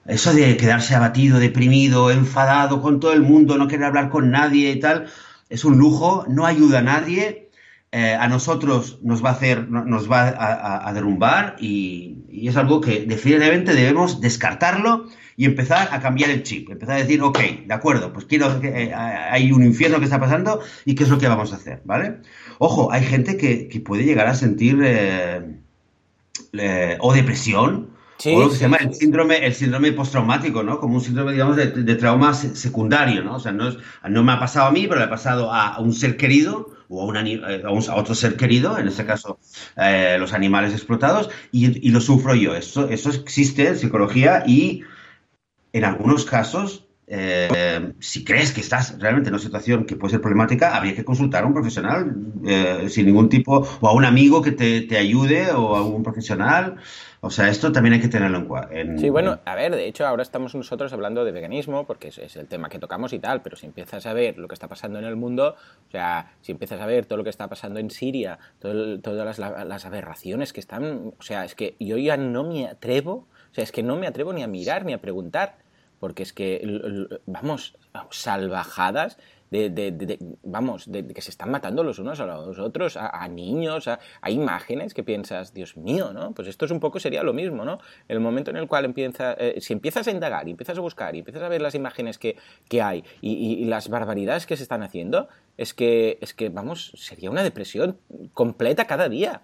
[0.07, 4.71] eso de quedarse abatido, deprimido, enfadado con todo el mundo, no querer hablar con nadie
[4.71, 5.09] y tal,
[5.49, 7.51] es un lujo, no ayuda a nadie,
[7.93, 13.07] eh, a nosotros nos va a hacer, nos va a, derrumbar y, es algo que
[13.07, 15.07] definitivamente debemos descartarlo
[15.37, 18.93] y empezar a cambiar el chip, empezar a decir, ok, de acuerdo, pues quiero eh,
[18.95, 22.17] hay un infierno que está pasando y qué es lo que vamos a hacer, ¿vale?
[22.59, 25.59] Ojo, hay gente que, puede llegar a sentir eh,
[27.01, 30.79] o depresión o lo que se llama el síndrome, el síndrome postraumático, ¿no?
[30.79, 33.37] Como un síndrome, digamos, de, trauma secundario, ¿no?
[33.37, 33.77] O sea, no,
[34.09, 37.13] no me ha pasado a mí, pero le ha pasado a, un ser querido o
[37.13, 39.39] a, eh, a, otro ser querido, en este caso
[39.77, 42.55] eh, los animales explotados, y, lo sufro yo.
[42.55, 44.83] Eso, eso existe en psicología y
[45.73, 50.21] en algunos casos eh, si crees que estás realmente en una situación que puede ser
[50.21, 52.17] problemática, habría que consultar a un profesional
[52.89, 56.79] sin ningún tipo, o a un amigo que te, te, ayude, o a un profesional,
[57.27, 58.99] o sea, esto también hay que tenerlo en cuenta.
[58.99, 62.47] Sí, bueno, a ver, de hecho ahora estamos nosotros hablando de veganismo porque es, el
[62.47, 65.05] tema que tocamos y tal, pero si empiezas a ver lo que está pasando en
[65.05, 65.57] el mundo,
[65.89, 69.85] o sea, si empiezas a ver todo lo que está pasando en Siria, todas las,
[69.85, 73.73] aberraciones que están, o sea, es que yo ya no me atrevo, o sea, es
[73.73, 75.57] que no me atrevo ni a mirar ni a preguntar,
[76.01, 77.77] porque es que, vamos,
[78.11, 79.19] salvajadas
[79.51, 83.99] de, vamos, de, que se están matando los unos a los otros, a, niños, a,
[84.29, 86.33] imágenes que piensas, Dios mío, ¿no?
[86.33, 87.79] Pues esto es un poco, sería lo mismo, ¿no?
[88.09, 91.15] El momento en el cual empieza, eh, si empiezas a indagar y empiezas a buscar
[91.15, 92.37] y empiezas a ver las imágenes que,
[92.83, 97.43] hay y, las barbaridades que se están haciendo, es que, es que, vamos, sería una
[97.43, 97.99] depresión
[98.35, 99.43] completa cada día.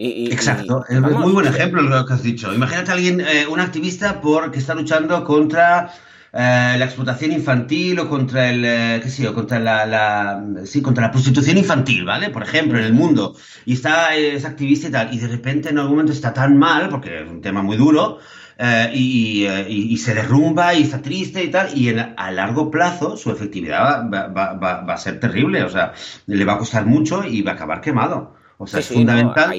[0.00, 2.54] Y, Exacto, es muy buen ejemplo lo que has dicho.
[2.54, 5.92] Imagínate a alguien, eh, un activista por, que está luchando contra
[6.32, 11.06] eh, la explotación infantil o contra el, eh, qué sé yo, contra la, sí, contra
[11.06, 12.30] la prostitución infantil, ¿vale?
[12.30, 13.34] Por ejemplo, en el mundo.
[13.64, 16.90] Y está, es activista y tal, y de repente en algún momento está tan mal,
[16.90, 18.20] porque es un tema muy duro,
[18.56, 24.08] eh, y, se derrumba y está triste y tal, y a largo plazo su efectividad
[24.08, 25.92] va, a ser terrible, o sea,
[26.26, 28.37] le va a costar mucho y va a acabar quemado.
[28.58, 29.54] O sea, es fundamental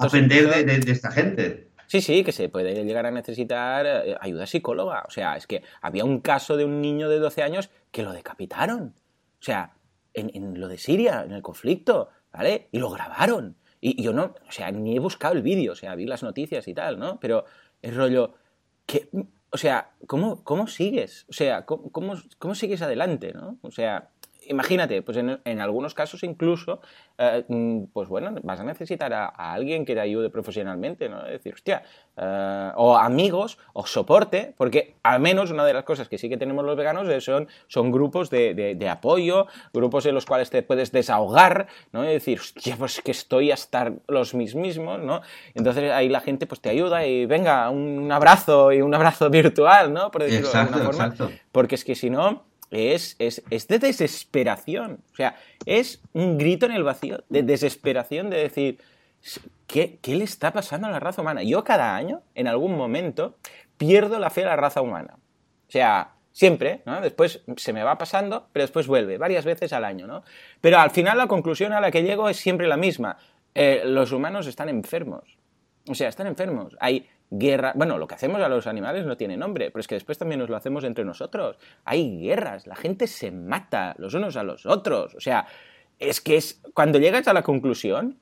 [0.00, 1.68] aprender de, de esta gente.
[1.86, 5.04] Sí, sí, que se puede llegar a necesitar eh, ayuda psicóloga.
[5.06, 8.12] O sea, es que había un caso de un niño de 12 años que lo
[8.12, 8.94] decapitaron.
[9.40, 9.74] O sea,
[10.14, 12.68] en, lo de Siria, en el conflicto, ¿vale?
[12.72, 13.56] Y lo grabaron.
[13.80, 16.66] Y yo no, o sea, ni he buscado el vídeo, o sea, vi las noticias
[16.68, 17.20] y tal, ¿no?
[17.20, 17.44] Pero
[17.82, 18.34] el rollo,
[18.86, 19.10] que,
[19.50, 21.26] o sea, ¿cómo, cómo sigues?
[21.28, 23.58] O sea, ¿cómo, cómo, cómo sigues adelante, ¿no?
[23.60, 24.08] O sea,
[24.48, 26.80] imagínate, pues en, algunos casos incluso,
[27.18, 31.24] eh, mm, pues bueno, vas a necesitar a, alguien que te ayude profesionalmente, ¿no?
[31.26, 31.82] Es decir, hostia,
[32.16, 36.36] eh, o amigos, o soporte, porque al menos una de las cosas que sí que
[36.36, 41.66] tenemos los veganos son, son grupos de, apoyo, grupos en los cuales te puedes desahogar,
[41.92, 42.04] ¿no?
[42.04, 45.22] Y decir, hostia, pues que estoy hasta los mismos, ¿no?
[45.54, 49.92] Entonces ahí la gente pues te ayuda y venga, un abrazo y un abrazo virtual,
[49.92, 50.10] ¿no?
[50.10, 51.04] Por decirlo de alguna forma.
[51.06, 51.30] Exacto.
[51.52, 55.00] Porque es que si no es, es, de desesperación.
[55.12, 58.78] O sea, es un grito en el vacío de desesperación de decir,
[59.66, 61.42] ¿qué, ¿qué, le está pasando a la raza humana?
[61.42, 63.36] Yo cada año, en algún momento,
[63.76, 65.18] pierdo la fe a la raza humana.
[65.68, 67.00] O sea, siempre, ¿no?
[67.00, 70.24] Después se me va pasando, pero después vuelve, varias veces al año, ¿no?
[70.60, 73.16] Pero al final la conclusión a la que llego es siempre la misma.
[73.54, 75.38] Eh, los humanos están enfermos.
[75.88, 76.76] O sea, están enfermos.
[76.80, 77.72] Hay guerra.
[77.74, 80.40] Bueno, lo que hacemos a los animales no tiene nombre, pero es que después también
[80.40, 81.58] nos lo hacemos entre nosotros.
[81.84, 85.14] Hay guerras, la gente se mata los unos a los otros.
[85.14, 85.46] O sea,
[85.98, 86.60] es que es.
[86.74, 88.18] Cuando llegas a la conclusión.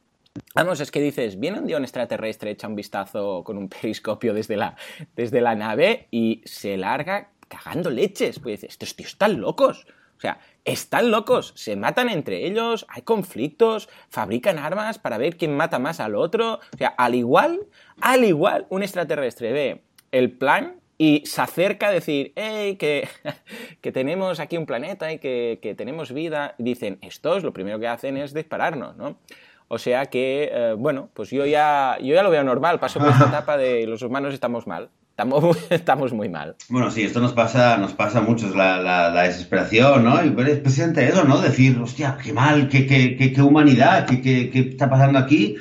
[0.54, 4.32] Vamos, es que dices, viene un día un extraterrestre, echa un vistazo con un periscopio
[4.32, 4.76] desde la,
[5.14, 8.38] desde la nave y se larga cagando leches.
[8.38, 9.86] Pues dices, estos tíos están locos.
[10.22, 15.56] O sea, están locos, se matan entre ellos, hay conflictos, fabrican armas para ver quién
[15.56, 16.60] mata más al otro.
[16.72, 17.66] O sea, al igual,
[18.00, 19.82] al igual, un extraterrestre ve
[20.12, 23.08] el plan y se acerca a decir, hey, que,
[23.80, 26.54] que tenemos aquí un planeta y que, que, tenemos vida.
[26.56, 29.18] Y dicen, estos lo primero que hacen es dispararnos, ¿no?
[29.66, 33.08] O sea que, eh, bueno, pues yo ya, yo ya lo veo normal, paso por
[33.08, 34.88] esta etapa de los humanos estamos mal.
[35.22, 36.56] Estamos, estamos muy mal.
[36.68, 40.16] Bueno, sí, esto nos pasa, nos pasa mucho, la, la, desesperación, ¿no?
[40.24, 41.40] Y es precisamente eso, ¿no?
[41.40, 45.54] Decir, hostia, qué mal, qué, qué, qué, humanidad, qué, qué, está pasando aquí.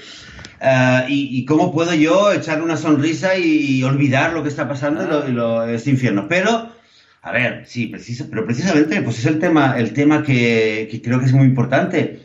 [0.60, 5.76] Uh, y, cómo puedo yo echar una sonrisa y, olvidar lo que está pasando y,
[5.76, 6.26] este infierno.
[6.28, 6.72] Pero,
[7.22, 11.20] a ver, sí, precisa, pero precisamente, pues es el tema, el tema que, que creo
[11.20, 12.20] que es muy importante.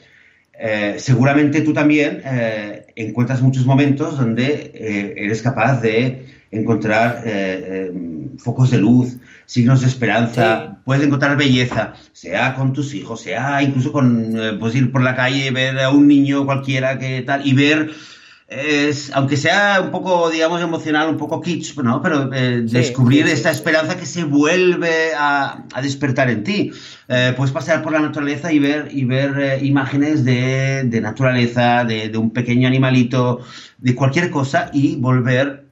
[0.59, 7.91] Eh, seguramente tú también eh, encuentras muchos momentos donde eh, eres capaz de encontrar eh,
[7.91, 7.93] eh,
[8.39, 13.93] focos de luz, signos de esperanza, puedes encontrar belleza, sea con tus hijos, sea incluso
[13.93, 17.53] con, eh, puedes ir por la calle, ver a un niño cualquiera que tal, y
[17.55, 17.91] ver,
[18.49, 22.01] es, aunque sea un poco, digamos, emocional, un poco kitsch, ¿no?
[22.01, 26.71] Pero descubrir esta esperanza que se vuelve a, despertar en ti.
[27.37, 32.19] puedes pasear por la naturaleza y ver, y ver imágenes de, de naturaleza, de, de
[32.19, 33.41] un pequeño animalito,
[33.79, 35.66] de cualquier cosa y volver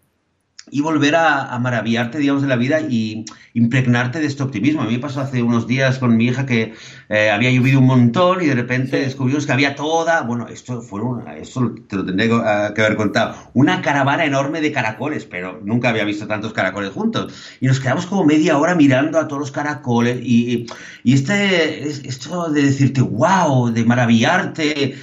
[0.74, 4.82] y volver a, maravillarte, digamos, de la vida y impregnarte de este optimismo.
[4.82, 6.74] A mí me pasó hace unos días con mi hija que
[7.08, 11.00] eh, había llovido un montón y de repente descubrimos que había toda, bueno, esto fue
[11.00, 15.60] una, esto te lo tendré ah, que haber contado, una caravana enorme de caracoles, pero
[15.62, 17.32] nunca había visto tantos caracoles juntos.
[17.60, 20.66] Y nos quedamos como media hora mirando a todos los caracoles y,
[21.04, 24.96] y este, esto de decirte, wow, de maravillarte,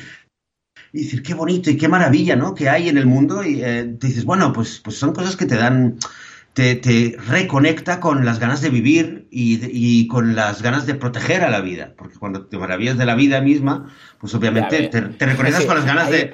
[0.94, 2.54] y decir, qué bonito y qué maravilla, ¿no?
[2.54, 5.46] Que hay en el mundo y eh, te dices, bueno, pues, pues son cosas que
[5.46, 5.98] te dan,
[6.54, 11.44] te, te reconecta con las ganas de vivir y, y, con las ganas de proteger
[11.44, 15.26] a la vida, porque cuando te maravillas de la vida misma, pues obviamente te, te,
[15.26, 16.34] reconectas con las ganas de...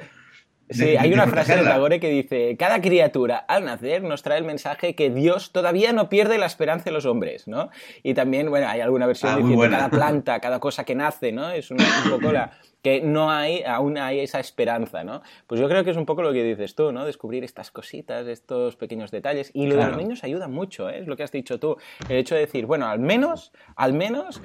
[0.70, 4.44] Sí, hay una frase de Tagore que dice, cada criatura al nacer nos trae el
[4.44, 7.70] mensaje que Dios todavía no pierde la esperanza en los hombres, ¿no?
[8.02, 11.48] Y también, bueno, hay alguna versión ah, diciendo cada planta, cada cosa que nace, ¿no?
[11.48, 11.78] Es un
[12.10, 12.50] poco la,
[12.82, 15.22] que no hay, aún hay esa esperanza, ¿no?
[15.46, 17.04] Pues yo creo que es un poco lo que dices tú, ¿no?
[17.04, 19.50] Descubrir estas cositas, estos pequeños detalles.
[19.54, 21.00] Y lo de los niños ayuda mucho, ¿eh?
[21.00, 21.76] Es lo que has dicho tú.
[22.08, 24.40] El hecho de decir, bueno, al menos, al menos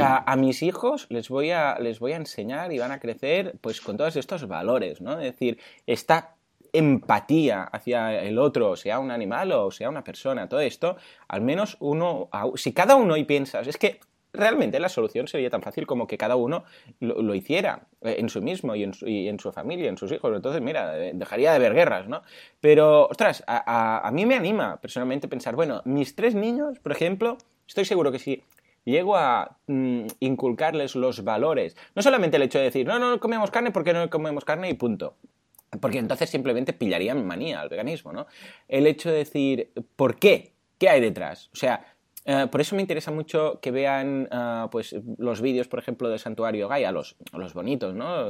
[0.00, 3.80] a, mis hijos les voy, a, les voy a enseñar y van a crecer pues
[3.80, 5.12] con todos estos valores, ¿no?
[5.12, 6.34] Es decir, esta
[6.72, 10.96] empatía hacia el otro, sea un animal o sea una persona, todo esto,
[11.26, 14.00] al menos uno, si cada uno hoy piensas, es que
[14.32, 16.64] realmente la solución sería tan fácil como que cada uno
[17.00, 20.12] lo, hiciera eh, en su mismo y en su, y en su, familia, en sus
[20.12, 20.34] hijos.
[20.34, 22.22] Entonces, mira, eh, dejaría de haber guerras, ¿no?
[22.60, 27.38] Pero, ostras, a, a, mí me anima personalmente pensar, bueno, mis tres niños, por ejemplo,
[27.66, 28.42] estoy seguro que si
[28.84, 33.50] llego a mm, inculcarles los valores, no solamente el hecho de decir, no, no comemos
[33.50, 35.14] carne porque no comemos carne y punto.
[35.80, 38.26] Porque entonces simplemente pillarían manía al veganismo, ¿no?
[38.68, 40.52] El hecho de decir, ¿por qué?
[40.78, 41.50] ¿Qué hay detrás?
[41.52, 41.84] O sea,
[42.30, 46.18] eh, por eso me interesa mucho que vean eh, pues, los vídeos, por ejemplo, del
[46.18, 48.26] santuario Gaia, los, los bonitos, ¿no?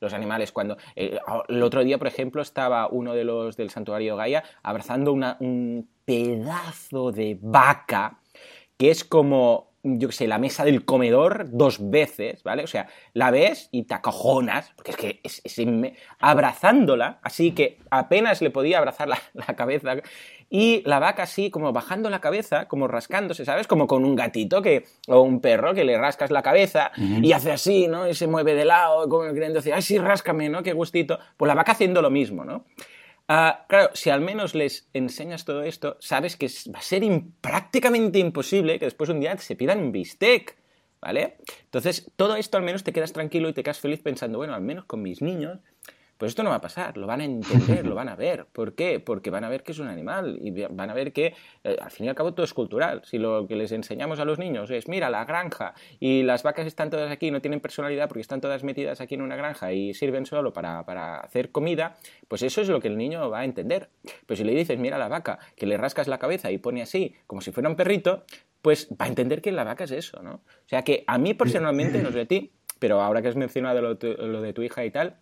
[0.00, 0.50] Los animales.
[0.50, 5.12] Cuando eh, el otro día, por ejemplo, estaba uno de los del santuario Gaia abrazando
[5.12, 8.18] una, un pedazo de vaca
[8.76, 12.64] que es como yo qué sé, la mesa del comedor dos veces, ¿vale?
[12.64, 15.42] O sea, la ves y te acojonas, porque es que es,
[16.18, 19.20] abrazándola, así que apenas le podía abrazar la,
[19.56, 19.96] cabeza,
[20.50, 23.66] y la vaca así, como bajando la cabeza, como rascándose, ¿sabes?
[23.66, 27.52] Como con un gatito que, o un perro que le rascas la cabeza y hace
[27.52, 28.08] así, ¿no?
[28.08, 30.62] Y se mueve de lado, como queriendo decir, ay, sí, ráscame, ¿no?
[30.62, 31.18] Qué gustito.
[31.36, 32.64] Pues la vaca haciendo lo mismo, ¿no?
[33.28, 37.02] Ah, claro, si al menos les enseñas todo esto, sabes que va a ser
[37.40, 40.56] prácticamente imposible que después un día se pidan bistec,
[41.00, 41.38] ¿vale?
[41.64, 44.62] Entonces, todo esto al menos te quedas tranquilo y te quedas feliz pensando, bueno, al
[44.62, 45.58] menos con mis niños
[46.18, 48.46] pues esto no va a pasar, lo van a entender, lo van a ver.
[48.52, 49.00] ¿Por qué?
[49.00, 51.90] Porque van a ver que es un animal y van a ver que, eh, al
[51.90, 53.02] fin y al cabo, todo es cultural.
[53.04, 56.66] Si lo que les enseñamos a los niños es, mira, la granja y las vacas
[56.66, 59.92] están todas aquí, no tienen personalidad porque están todas metidas aquí en una granja y
[59.92, 61.96] sirven solo para, hacer comida,
[62.28, 63.90] pues eso es lo que el niño va a entender.
[64.26, 67.14] Pero si le dices, mira la vaca, que le rascas la cabeza y pone así,
[67.26, 68.24] como si fuera un perrito,
[68.62, 70.34] pues va a entender que la vaca es eso, ¿no?
[70.34, 73.80] O sea que a mí personalmente, no sé de ti, pero ahora que has mencionado
[73.80, 75.18] lo de tu hija y tal,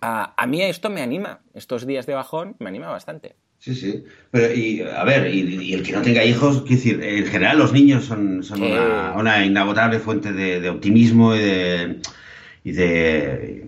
[0.00, 1.40] a, mí esto me anima.
[1.54, 3.36] Estos días de bajón me anima bastante.
[3.58, 4.04] Sí, sí.
[4.30, 7.72] Pero, y a ver, y, el que no tenga hijos, quiero decir, en general los
[7.72, 8.42] niños son,
[9.16, 12.02] una, inagotable fuente de, optimismo y de,
[12.62, 13.64] y de,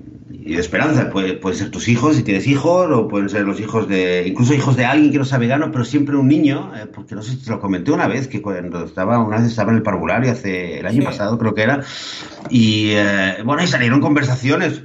[0.59, 1.09] esperanza.
[1.09, 4.53] Puede, pueden ser tus hijos si tienes hijos, o pueden ser los hijos de, incluso
[4.53, 7.33] hijos de alguien que no sea vegano, pero siempre un niño, eh, porque no sé
[7.33, 10.31] si te lo comenté una vez, que cuando estaba, una vez estaba en el parvulario
[10.31, 11.81] hace el año pasado, creo que era,
[12.51, 14.83] y eh, bueno, y salieron conversaciones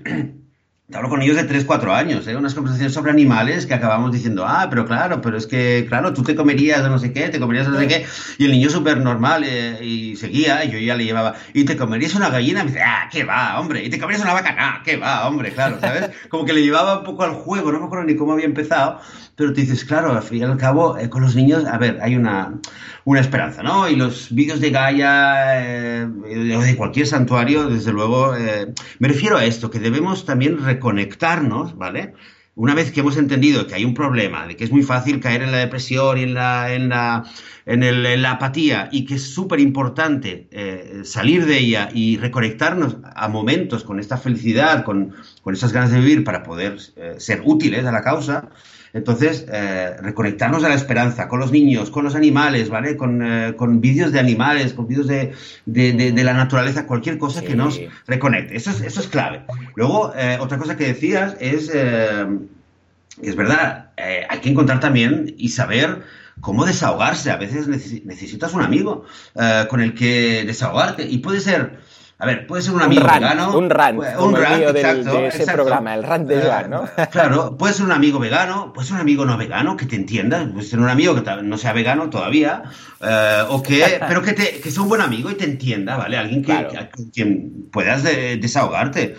[0.91, 2.35] te hablo con niños de 3, 4 años, ¿eh?
[2.35, 6.21] unas conversaciones sobre animales que acabamos diciendo, ah, pero claro, pero es que, claro, tú
[6.21, 8.05] te comerías no sé qué, te comerías no sé qué,
[8.37, 11.77] y el niño súper normal eh, y seguía, y yo ya le llevaba, y te
[11.77, 14.53] comerías una gallina, y me dice, ah, qué va, hombre, y te comerías una vaca,
[14.59, 16.09] ah, qué va, hombre, claro, ¿sabes?
[16.29, 18.99] Como que le llevaba un poco al juego, no me acuerdo ni cómo había empezado,
[19.37, 21.99] pero te dices, claro, al fin y al cabo, eh, con los niños, a ver,
[22.01, 22.59] hay una,
[23.05, 23.89] una esperanza, ¿no?
[23.89, 29.45] Y los vídeos de Gaia, eh, de cualquier santuario, desde luego, eh, me refiero a
[29.45, 32.13] esto, que debemos también reconectarnos, ¿vale?
[32.55, 35.43] Una vez que hemos entendido que hay un problema, de que es muy fácil caer
[35.43, 37.23] en la depresión y en la, en la,
[37.65, 40.49] en la apatía, y que es súper importante
[41.03, 45.13] salir de ella y reconectarnos a momentos con esta felicidad, con,
[45.43, 46.77] con esas ganas de vivir para poder
[47.17, 48.49] ser útiles a la causa,
[48.93, 52.97] entonces, eh, reconectarnos a la esperanza con los niños, con los animales, ¿vale?
[52.97, 55.33] Con, eh, vídeos de animales, con vídeos de,
[56.23, 58.57] la naturaleza, cualquier cosa que nos reconecte.
[58.57, 59.43] Eso es, eso es clave.
[59.75, 61.71] Luego, eh, otra cosa que decías es,
[63.21, 63.91] es verdad,
[64.29, 66.01] hay que encontrar también y saber
[66.41, 67.31] cómo desahogarse.
[67.31, 69.05] A veces necesitas un amigo
[69.69, 71.07] con el que desahogarte.
[71.07, 71.79] Y puede ser
[72.21, 73.57] a ver, puede ser un amigo vegano.
[73.57, 73.99] Un rant.
[74.19, 76.87] Un rant, exacto, de ese programa, el rant de Joan, ¿no?
[77.11, 80.47] Claro, puede ser un amigo vegano, puede ser un amigo no vegano que te entienda,
[80.53, 82.61] puede ser un amigo que no sea vegano todavía,
[83.01, 86.15] eh, o que, pero que, te, que sea un buen amigo y te entienda, ¿vale?
[86.15, 89.15] Alguien que, quien puedas desahogarte.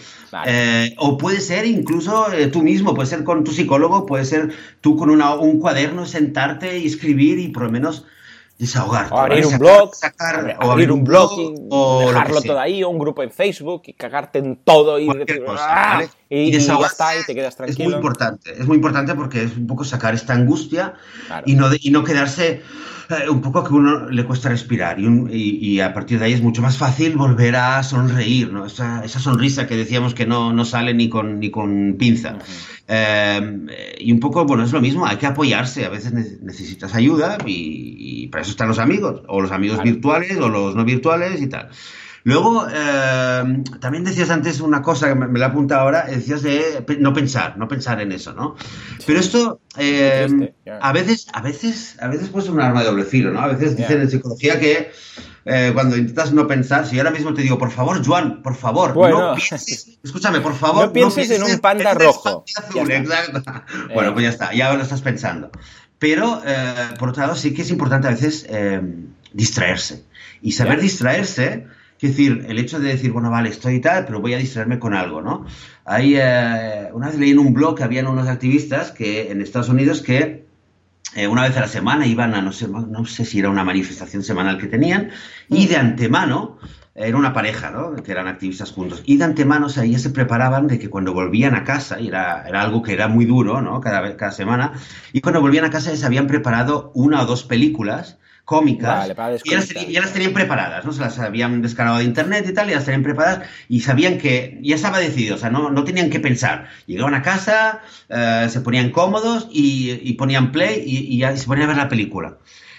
[0.46, 4.50] Eh, o puede ser incluso eh, tú mismo, puede ser con tu psicólogo, puede ser
[4.80, 8.06] tú con una, un cuaderno, sentarte y escribir y por lo menos
[8.58, 9.08] desahogar.
[9.12, 9.92] O abrir un blog,
[10.60, 11.30] o abrir un blog,
[11.70, 15.08] o dejarlo todo ahí, o un grupo en Facebook y cagarte en todo y,
[15.58, 16.04] ¡ah!
[16.28, 17.82] y, ya está, y te quedas tranquilo.
[17.82, 20.94] Es muy importante, es muy importante porque es un poco sacar esta angustia
[21.44, 22.62] y, no y no quedarse
[23.10, 26.62] eh, un poco que uno le cuesta respirar y, a partir de ahí es mucho
[26.62, 28.66] más fácil volver a sonreír, ¿no?
[28.66, 32.38] Esa, sonrisa que decíamos que no, no, sale ni con, ni con pinza.
[32.88, 33.66] Em,
[33.98, 38.26] y un poco, bueno, es lo mismo, hay que apoyarse, a veces necesitas ayuda y,
[38.28, 41.68] para eso están los amigos, o los amigos virtuales o los no virtuales y tal.
[42.24, 46.84] Luego, em, también decías antes una cosa que me, la he apuntado ahora, decías de
[47.00, 48.56] no pensar, no pensar en eso, ¿no?
[49.06, 53.04] Pero esto em, a veces, a veces, a veces puede ser un arma de doble
[53.04, 53.40] filo, ¿no?
[53.40, 54.92] A veces dicen en psicología que
[55.44, 58.96] eh, cuando intentas no pensar, si ahora mismo te digo, por favor, Juan, por favor,
[58.96, 62.44] no pienses, escúchame, por favor, no pienses, en un panda rojo.
[63.92, 65.50] Bueno, pues ya está, ya lo estás pensando.
[65.98, 70.04] Pero, eh, por otro lado, sí que es importante a veces em, distraerse.
[70.40, 71.66] Y saber distraerse
[72.06, 74.92] es decir, el hecho de decir, bueno, vale, estoy tal, pero voy a distraerme con
[74.94, 75.46] algo, ¿no?
[75.84, 79.68] Hay, eh, una vez leí en un blog que habían unos activistas que en Estados
[79.68, 80.44] Unidos que
[81.14, 83.64] eh, una vez a la semana iban a, no sé, no sé si era una
[83.64, 85.10] manifestación semanal que tenían,
[85.48, 86.58] y de antemano,
[86.94, 87.94] era una pareja, ¿no?
[88.02, 89.02] Que eran activistas juntos.
[89.06, 92.08] Y de antemano, o sea, ya se preparaban de que cuando volvían a casa, y
[92.08, 93.80] era, era algo que era muy duro, ¿no?
[93.80, 94.72] Cada, cada semana,
[95.12, 99.08] y cuando volvían a casa les habían preparado una o dos películas cómicas
[99.44, 100.92] y, ya las, tenían preparadas, ¿no?
[100.92, 104.58] Se las habían descargado de internet y tal, y las tenían preparadas y sabían que
[104.62, 106.68] ya estaba decidido, o sea, no, no tenían que pensar.
[106.86, 111.72] Llegaban a casa, eh, se ponían cómodos y, ponían play y, ya se ponían a
[111.72, 112.38] ver la película.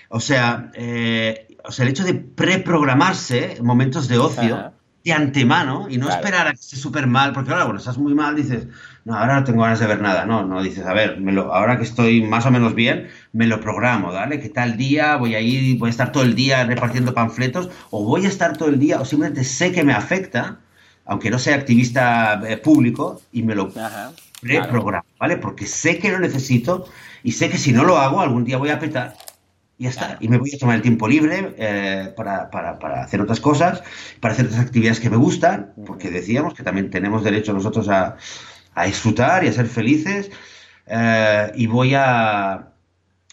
[0.09, 4.73] O sea, eh, o sea el hecho de preprogramarse momentos de ocio
[5.03, 8.13] de antemano y no esperar a que esté súper mal, porque ahora, bueno, estás muy
[8.13, 8.67] mal, dices,
[9.05, 11.53] no, ahora no tengo ganas de ver nada, no, no, dices, a ver, me lo,
[11.53, 14.39] ahora que estoy más o menos bien, me lo programo, ¿vale?
[14.39, 18.05] Que tal día voy a ir, voy a estar todo el día repartiendo panfletos, o
[18.05, 20.59] voy a estar todo el día, o simplemente sé que me afecta,
[21.05, 23.73] aunque no sea activista eh, público, y me lo
[24.41, 25.35] preprogramo, ¿vale?
[25.35, 26.87] Porque sé que lo necesito
[27.23, 29.15] y sé que si no lo hago, algún día voy a petar
[29.77, 30.17] y ya está.
[30.21, 33.83] Y me voy a tomar el tiempo libre eh, para, para, para, hacer otras cosas,
[34.21, 38.15] para hacer otras actividades que me gustan, porque decíamos que también tenemos derecho nosotros a,
[38.75, 40.31] a disfrutar y a ser felices.
[40.87, 42.69] Eh, y voy a.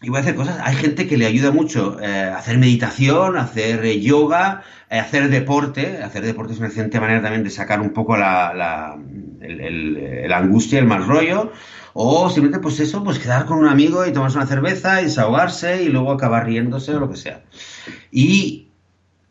[0.02, 0.58] Y voy a hacer cosas.
[0.62, 6.02] Hay gente que le ayuda mucho eh, hacer meditación, hacer yoga, a hacer deporte.
[6.02, 8.96] Hacer deporte es una excelente manera también de sacar un poco la, la,
[9.40, 11.52] el, el, angustia, el mal rollo.
[11.92, 15.82] O simplemente, pues eso, pues quedar con un amigo y tomarse una cerveza y desahogarse
[15.82, 17.42] y luego acabar riéndose o lo que sea.
[18.10, 18.68] Y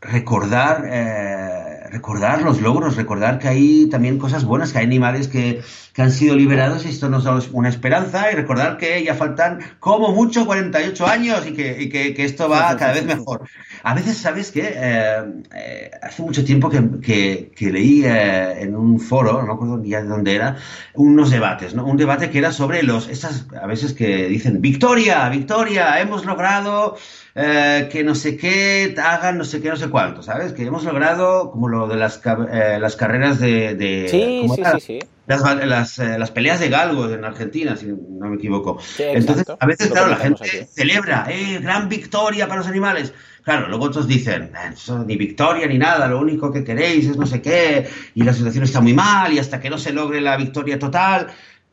[0.01, 5.61] recordar, eh, recordar los logros, recordar que hay también cosas buenas, que hay animales que,
[5.93, 9.59] que, han sido liberados y esto nos da una esperanza y recordar que ya faltan
[9.79, 13.41] como mucho 48 años y que, y que, que esto va cada vez mejor.
[13.83, 14.73] A veces, ¿sabes qué?
[14.75, 15.23] Eh,
[15.55, 20.01] eh, hace mucho tiempo que, que leí eh, en un foro, no me acuerdo ya
[20.01, 20.57] de dónde era,
[20.93, 21.85] unos debates, ¿no?
[21.85, 26.97] Un debate que era sobre los, estas, a veces que dicen, victoria, victoria, hemos logrado
[27.41, 30.51] eh, que no sé qué hagan no sé qué, no sé cuánto, ¿sabes?
[30.51, 32.19] Que hemos logrado como lo de las,
[32.51, 33.75] eh, las carreras de...
[33.75, 37.85] de sí, sí, sí, sí, Las, las, eh, las, peleas de galgos en Argentina, si
[37.85, 38.79] no me equivoco.
[38.81, 40.65] Sí, Entonces, a veces, lo claro, la gente aquí.
[40.69, 43.13] celebra, ¡eh, gran victoria para los animales!
[43.43, 47.25] Claro, luego otros dicen, eso, ni victoria ni nada, lo único que queréis es no
[47.25, 50.35] sé qué, y la situación está muy mal, y hasta que no se logre la
[50.35, 51.27] victoria total.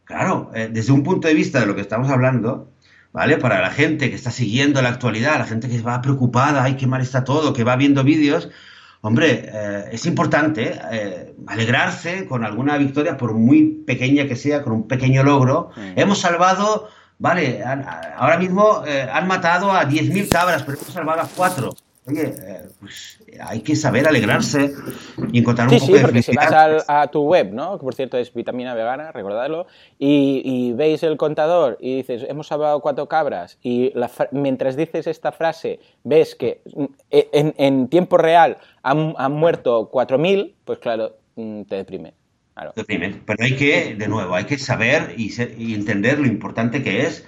[0.04, 2.70] Claro, desde un punto de vista de lo que estamos hablando,
[3.16, 3.38] ¿vale?
[3.38, 6.86] Para la gente que está siguiendo la actualidad, la gente que va preocupada, ay, qué
[6.86, 8.50] mal está todo, que va viendo vídeos,
[9.00, 14.74] hombre, eh, es importante eh, alegrarse con alguna victoria, por muy pequeña que sea, con
[14.74, 15.70] un pequeño logro.
[15.76, 15.98] Mm.
[15.98, 17.64] Hemos salvado, vale,
[18.18, 21.74] ahora mismo eh, han matado a 10.000 cabras, pero hemos salvado a 4.
[22.08, 24.72] Oye, eh, pues hay que saber alegrarse
[25.32, 26.42] y encontrar un sí, poco sí, de porque felicidad.
[26.48, 27.78] si vas al, a tu web, ¿no?
[27.78, 29.66] que por cierto es vitamina vegana, recordadlo,
[29.98, 35.08] y, y veis el contador y dices, hemos salvado cuatro cabras, y la, mientras dices
[35.08, 36.60] esta frase ves que
[37.10, 42.14] en, en tiempo real han, han muerto 4.000, pues claro, mm, te deprime.
[42.54, 42.72] Claro.
[42.74, 43.20] Deprime.
[43.26, 47.02] Pero hay que, de nuevo, hay que saber y, ser, y entender lo importante que
[47.02, 47.26] es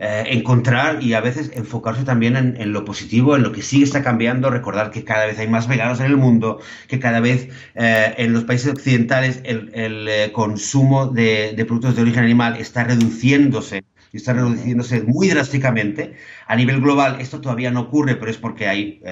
[0.00, 3.82] eh, encontrar y a veces enfocarse también en, en, lo positivo, en lo que sí
[3.82, 7.48] está cambiando, recordar que cada vez hay más veganos en el mundo, que cada vez
[7.74, 12.58] eh, en los países occidentales el, el eh, consumo de, de, productos de origen animal
[12.58, 13.82] está reduciéndose
[14.12, 16.14] y está reduciéndose muy drásticamente.
[16.46, 19.02] A nivel global esto todavía no ocurre, pero es porque hay,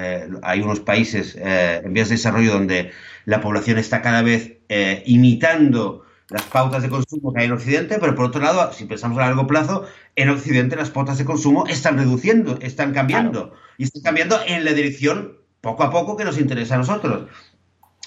[0.43, 2.93] hay unos países en vías de desarrollo donde
[3.25, 4.59] la población está cada vez
[5.05, 9.19] imitando las pautas de consumo que hay en Occidente, pero por otro lado, si pensamos
[9.19, 9.85] a largo plazo,
[10.17, 13.63] en Occidente las pautas de consumo están reduciendo, están cambiando, claro.
[13.79, 17.29] y están cambiando en la dirección poco a poco que nos interesa a nosotros.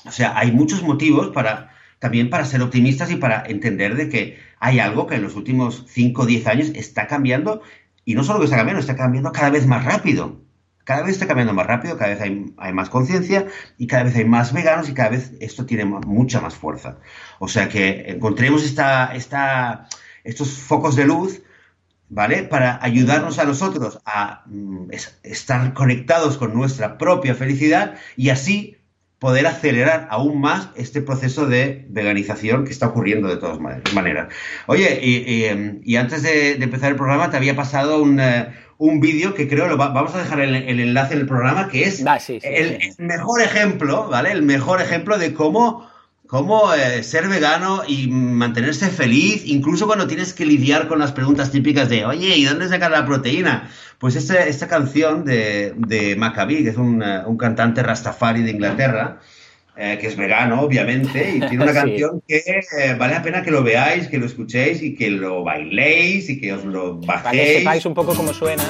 [0.06, 4.40] O sea, hay muchos motivos para también para ser optimistas y para entender de que
[4.60, 7.62] hay algo que en los últimos 5 o 10 años está cambiando,
[8.06, 10.42] y no solo que está cambiando, está cambiando cada vez más rápido.
[10.90, 13.46] Cada vez está cambiando más rápido, cada vez hay, hay, más conciencia
[13.78, 16.98] y cada vez hay más veganos y cada vez esto tiene mucha más fuerza.
[17.38, 19.88] O sea que encontremos esta, esta,
[20.24, 21.44] estos focos de luz,
[22.10, 22.42] ¿vale?
[22.42, 24.90] Para ayudarnos a nosotros a mm,
[25.22, 28.79] estar conectados con nuestra propia felicidad y así
[29.20, 34.30] poder acelerar aún más este proceso de veganización que está ocurriendo de todas maneras.
[34.68, 38.46] Oye, y, y, y antes de, de, empezar el programa te había pasado un, uh,
[38.78, 41.68] un vídeo que creo, lo va, vamos a dejar el, el, enlace en el programa,
[41.68, 42.92] que es ah, sí, sí, el, sí.
[42.98, 44.32] el, mejor ejemplo, ¿vale?
[44.32, 45.89] El mejor ejemplo de cómo,
[46.30, 51.50] cómo eh, ser vegano y mantenerse feliz, incluso cuando tienes que lidiar con las preguntas
[51.50, 53.72] típicas de, oye, ¿y dónde sacar la proteína?
[53.98, 58.52] Pues esta, esta canción de, de Maccabi, que es un, uh, un cantante rastafari de
[58.52, 59.18] Inglaterra,
[59.76, 62.44] eh, que es vegano, obviamente, y tiene una canción sí.
[62.46, 66.30] que eh, vale la pena que lo veáis, que lo escuchéis y que lo bailéis
[66.30, 67.24] y que os lo bajéis.
[67.24, 68.64] Para que sepáis un poco cómo suena.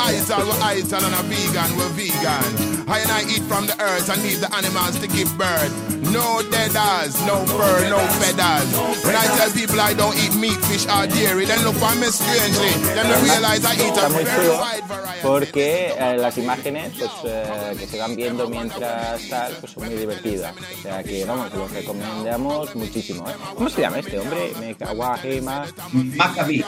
[0.00, 2.88] Ital, we're Ital and a vegan, we're vegan.
[2.88, 5.72] I and I eat from the earth and leave the animals to give birth.
[6.10, 8.68] No deaders, no fur, no feathers.
[9.04, 12.08] When I tell people I don't eat meat, fish or dairy, then look for me
[12.08, 12.72] strangely.
[12.96, 15.20] Then they realize I eat a very wide variety.
[15.22, 19.94] Porque eh, las imágenes pues, eh, que se van viendo mientras tal pues son muy
[19.94, 20.56] divertidas.
[20.56, 23.28] O sea que vamos, lo recomendamos muchísimo.
[23.28, 23.34] ¿eh?
[23.54, 24.52] ¿Cómo se llama este hombre?
[24.58, 25.66] Mekawahema.
[25.92, 26.64] Maccabi.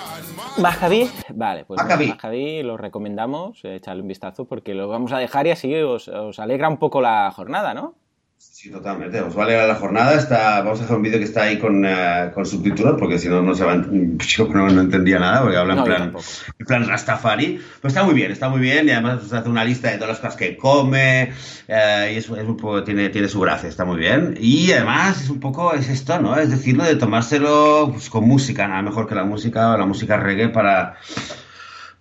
[0.59, 2.09] Majavi, vale, pues Maccabi.
[2.09, 3.22] Majavi lo recomendamos,
[3.65, 6.79] eh, echarle un vistazo porque lo vamos a dejar y así os, os alegra un
[6.79, 7.95] poco la jornada, ¿no?
[8.45, 9.21] Sí, totalmente.
[9.21, 10.15] Os vale la jornada.
[10.15, 13.29] Está, vamos a hacer un vídeo que está ahí con, eh, con subtítulos, porque si
[13.29, 13.83] no, no se va, a
[14.19, 16.15] yo no, no entendía nada, porque habla en No, plan,
[16.59, 17.61] en plan Rastafari.
[17.81, 20.11] Pero está muy bien, está muy bien, y además os hace una lista de todas
[20.11, 21.33] las cosas que come,
[21.69, 24.37] eh, y es, es un poco, tiene, tiene su gracia, está muy bien.
[24.41, 26.37] Y además es un poco, es esto, ¿no?
[26.37, 30.49] Es decirlo de tomárselo pues, con música, nada mejor que la música la música reggae
[30.49, 30.97] para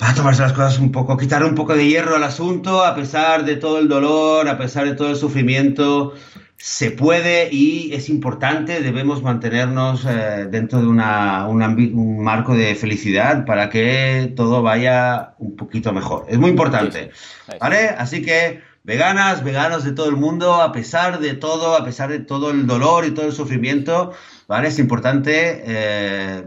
[0.02, 3.46] para tomarse las cosas un poco, quitar un poco de hierro al asunto, a pesar
[3.46, 6.16] de todo el dolor, a pesar de todo el sufrimiento,
[6.58, 12.74] se puede y es importante, debemos mantenernos eh, dentro de una, un, un marco de
[12.74, 16.26] felicidad para que todo vaya un poquito mejor.
[16.30, 17.12] Es muy importante.
[17.60, 17.90] ¿vale?
[17.90, 22.22] Así que veganas, veganos de todo el mundo, a pesar de todo, a pesar de
[22.22, 24.14] todo el dolor y todo el sufrimiento,
[24.48, 24.70] ¿vale?
[24.70, 26.44] Es importante eh,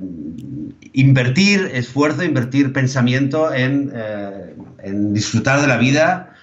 [0.95, 6.35] invertir esfuerzo, invertir pensamiento en, eh, en disfrutar de la vida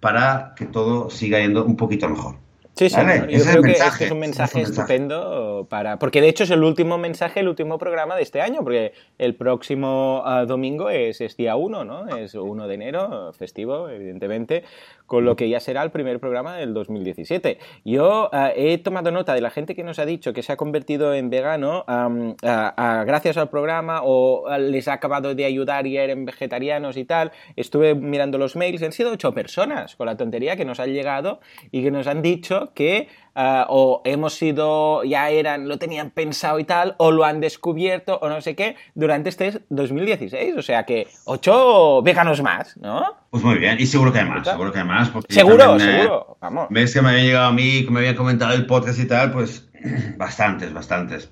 [0.00, 2.36] para que todo siga yendo un poquito mejor.
[2.74, 4.80] Sí, sí, Vale, yo creo que este es un mensaje es el mensaje.
[4.80, 5.98] estupendo para...
[5.98, 9.34] Porque de hecho es el último mensaje, el último programa de este año, porque el
[9.34, 12.16] próximo ah, domingo es, es día 1, ¿no?
[12.16, 14.64] Es 1 de enero, festivo, evidentemente,
[15.10, 17.58] con lo que ya será el primer programa del 2017.
[17.84, 20.56] Yo ah, he tomado nota de la gente que nos ha dicho que se ha
[20.56, 26.26] convertido en vegano ah, gracias al programa o les ha acabado de ayudar y eran
[26.26, 27.32] vegetarianos y tal.
[27.56, 31.40] Estuve mirando los mails, han sido ocho personas con la tontería que nos han llegado
[31.72, 36.58] y que nos han dicho que ah, o hemos sido, ya eran, lo tenían pensado
[36.58, 40.56] y tal, o lo han descubierto o no sé qué durante este 2016.
[40.56, 43.16] O sea que ocho veganos más, ¿no?
[43.30, 45.12] Pues muy bien, y seguro que hay más, seguro que hay más.
[45.28, 46.36] Seguro, eh, seguro.
[46.40, 46.66] Vamos.
[46.70, 49.32] Ves que me había llegado a mí, que me habían comentado el podcast y tal,
[49.32, 49.68] pues
[50.16, 51.30] bastantes, bastantes.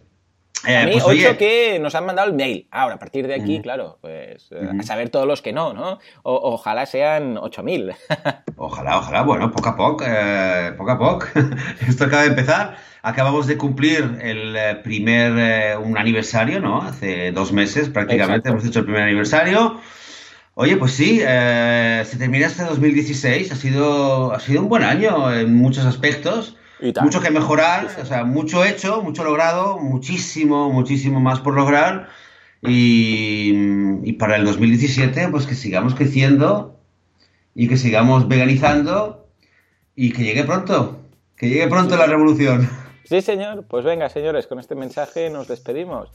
[0.66, 2.66] Eh, A mí, pues ocho oye, que nos han mandado el mail.
[2.70, 6.00] Ahora, a partir de aquí, claro, pues eh, a saber todos los que no, ¿no?
[6.24, 7.94] O- ojalá sean 8.000.
[8.56, 11.26] Ojalá, ojalá, bueno, poco a poco, eh, poco a poco.
[11.88, 12.76] Esto acaba de empezar.
[13.02, 16.82] Acabamos de cumplir el eh, primer, eh, un aniversario, ¿no?
[16.82, 18.50] Hace dos meses prácticamente Exacto.
[18.50, 19.80] hemos hecho el primer aniversario.
[20.54, 25.32] Oye, pues sí, eh, se termina este 2016, ha sido, ha sido un buen año
[25.32, 26.56] en muchos aspectos.
[26.80, 26.92] Y.
[27.02, 32.08] Mucho que mejorar, o sea, mucho hecho, mucho logrado, muchísimo, muchísimo más por lograr.
[32.60, 36.78] Y para el 2017, pues que sigamos creciendo
[37.54, 39.28] y que sigamos veganizando
[39.96, 41.00] y que llegue pronto,
[41.36, 42.68] que llegue pronto la revolución.
[43.08, 43.64] Sí, señor.
[43.66, 46.10] Pues venga, señores, con este mensaje nos despedimos.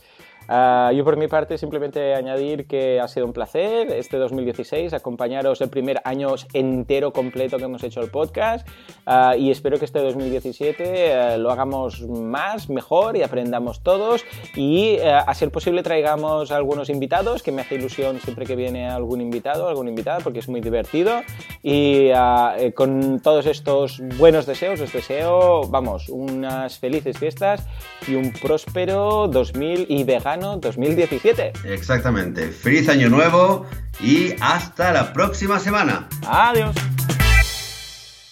[0.48, 5.62] Ah, yo por mi parte simplemente añadir que ha sido un placer este 2016 acompañaros
[5.62, 8.68] el primer año entero completo que hemos hecho el podcast
[9.06, 14.24] Ah, y espero que este 2017 eh, lo hagamos más, mejor y aprendamos todos
[14.56, 18.88] y eh, a ser posible traigamos algunos invitados que me hace ilusión siempre que viene
[18.88, 21.22] algún invitado, alguna invitada porque es muy divertido
[21.62, 27.66] y ah, eh, con todos estos buenos deseos os deseo, vamos, unas felices fiestas
[28.06, 31.54] y un próspero 2000 y vegano 2017.
[31.64, 32.50] Exactamente.
[32.50, 33.66] Feliz año nuevo
[34.02, 36.10] y hasta la próxima semana.
[36.28, 36.76] Adiós.